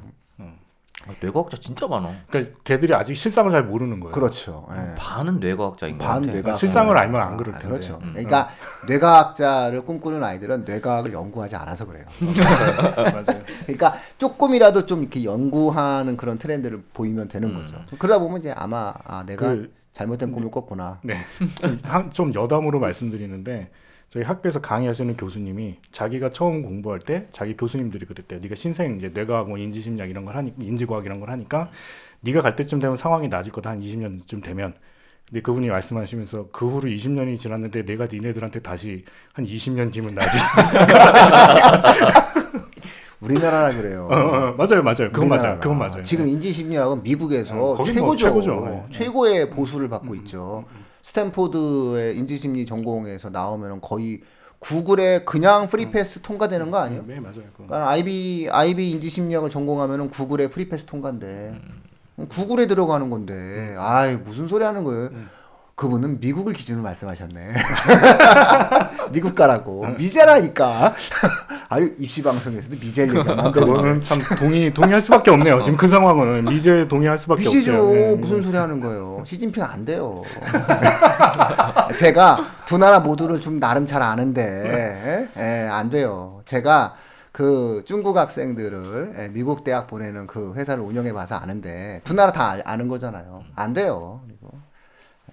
[1.07, 2.11] 아, 뇌과학자 진짜 많아.
[2.29, 4.13] 그러니까 걔들이 아직 실상을 잘 모르는 거예요.
[4.13, 4.65] 그렇죠.
[4.71, 4.95] 예.
[4.97, 6.33] 반은 뇌과학자인 것반 같아.
[6.33, 7.67] 뇌과학 실상을 알면 안 그럴 아, 텐데.
[7.69, 7.99] 그렇죠.
[8.01, 8.11] 음.
[8.13, 8.49] 그러니까
[8.87, 12.05] 뇌과학자를 꿈꾸는 아이들은 뇌과학을 연구하지 않아서 그래요.
[12.95, 13.41] 맞아요.
[13.63, 17.57] 그러니까 조금이라도 좀 이렇게 연구하는 그런 트렌드를 보이면 되는 음.
[17.57, 17.77] 거죠.
[17.99, 20.99] 그러다 보면 이제 아마 아 내가 그- 잘못된 꿈을 꿨구나.
[21.03, 21.19] 네.
[21.61, 23.69] 좀 한- 좀 여담으로 말씀드리는데
[24.15, 28.39] 저희 학교에서 강의하시는 교수님이 자기가 처음 공부할 때 자기 교수님들이 그랬대요.
[28.39, 31.69] 네가 신생 이제 뇌과학 뭐 인지심리학 이런 걸 하니 인지과학 이런 걸 하니까
[32.21, 34.73] 네가 갈 때쯤 되면 상황이 나아질 거다 한 20년쯤 되면
[35.27, 40.45] 근데 그분이 말씀하시면서 그 후로 20년이 지났는데 내가 니네들한테 다시 한 20년 뒤면 나아질 수
[43.19, 44.07] 우리나라라 그래요.
[44.09, 45.11] 어, 어, 맞아요, 맞아요.
[45.11, 45.27] 그건.
[45.27, 45.59] 맞아요.
[45.59, 46.03] 그건 맞아요.
[46.03, 48.27] 지금 인지심리학은 미국에서 어, 뭐 최고죠.
[48.27, 48.65] 최고죠.
[48.65, 48.71] 네.
[48.71, 50.63] 음, 최고의 보수를 받고 있죠.
[51.05, 54.21] 스탠포드의 인지심리 전공에서 나오면 거의
[54.57, 57.03] 구글에 그냥 free pass 통과되는 거 아니에요?
[57.05, 57.43] 네, 맞아요.
[57.53, 61.61] 그러니까 Ivy Ivy 인지심리학을 전공하면은 구글에 free pass 통과인데
[62.17, 62.27] 음.
[62.27, 65.11] 구글에 들어가는 건데 아이 무슨 소리 하는 거예요?
[65.75, 67.53] 그분은 미국을 기준으로 말씀하셨네.
[69.11, 70.93] 미국 가라고 미제라니까.
[71.67, 75.61] 아유 입시 방송에서도 미제를 얘기하면 안 그거는 참 동의 동의할 수밖에 없네요.
[75.61, 77.73] 지금 그 상황은 미제 동의할 수밖에 미제죠.
[77.73, 77.93] 없어요.
[77.93, 79.21] 네, 무슨 소리 하는 거예요?
[79.25, 80.23] 시진핑 안 돼요.
[81.97, 86.41] 제가 두 나라 모두를 좀 나름 잘 아는데, 예, 안 돼요.
[86.45, 86.95] 제가
[87.33, 92.51] 그 중국 학생들을 예, 미국 대학 보내는 그 회사를 운영해 봐서 아는데, 두 나라 다
[92.53, 93.41] 아- 아는 거잖아요.
[93.55, 94.21] 안 돼요.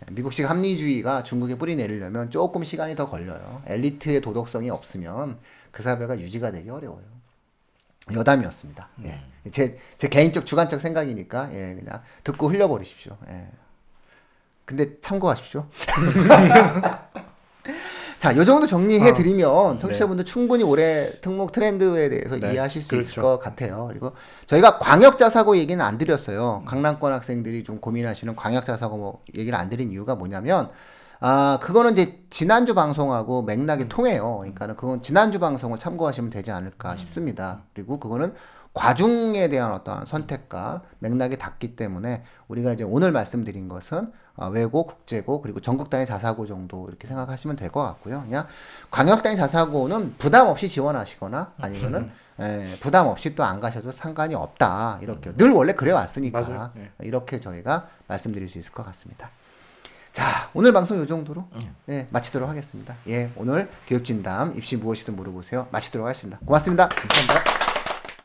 [0.03, 3.63] 예, 미국식 합리주의가 중국에 뿌리 내리려면 조금 시간이 더 걸려요.
[3.67, 5.39] 엘리트의 도덕성이 없으면
[5.71, 7.05] 그 사회가 유지가 되기 어려워요.
[8.13, 8.89] 여담이었습니다.
[9.05, 9.21] 예.
[9.51, 13.17] 제, 제 개인적 주관적 생각이니까 예, 그냥 듣고 흘려버리십시오.
[13.29, 13.49] 예.
[14.65, 15.67] 근데 참고하십시오.
[18.23, 23.15] 자, 요 정도 정리해 드리면 청취자분들 충분히 올해 특목 트렌드에 대해서 네, 이해하실 수 있을
[23.15, 23.23] 그렇죠.
[23.23, 23.87] 것 같아요.
[23.89, 24.13] 그리고
[24.47, 26.63] 저희가 광역자 사고 얘기는 안 드렸어요.
[26.65, 30.71] 강남권 학생들이 좀 고민하시는 광역자 사고 뭐 얘기를 안 드린 이유가 뭐냐면
[31.19, 34.37] 아, 그거는 이제 지난주 방송하고 맥락이 통해요.
[34.39, 37.63] 그러니까는 그건 지난주 방송을 참고하시면 되지 않을까 싶습니다.
[37.75, 38.35] 그리고 그거는
[38.75, 45.43] 과중에 대한 어떤 선택과 맥락이 닿기 때문에 우리가 이제 오늘 말씀드린 것은 어, 외고, 국제고,
[45.43, 48.23] 그리고 전국 단위 자사고 정도 이렇게 생각하시면 될 것 같고요.
[48.23, 48.47] 그냥
[48.91, 52.11] 광역 단위 자사고는 부담 없이 지원하시거나 아니면은
[52.41, 55.01] 예, 부담 없이 또 안 가셔도 상관이 없다.
[55.03, 56.39] 이렇게 늘 원래 그래 왔으니까.
[56.75, 56.91] 네.
[57.01, 59.29] 이렇게 저희가 말씀드릴 수 있을 것 같습니다.
[60.13, 61.77] 자, 오늘 방송 이 정도로 음.
[61.91, 62.95] 예, 마치도록 하겠습니다.
[63.09, 65.69] 예, 오늘 교육진담 입시 무엇이든 물어보세요.
[65.71, 66.39] 마치도록 하겠습니다.
[66.47, 66.89] 고맙습니다.
[66.89, 67.62] 감사합니다.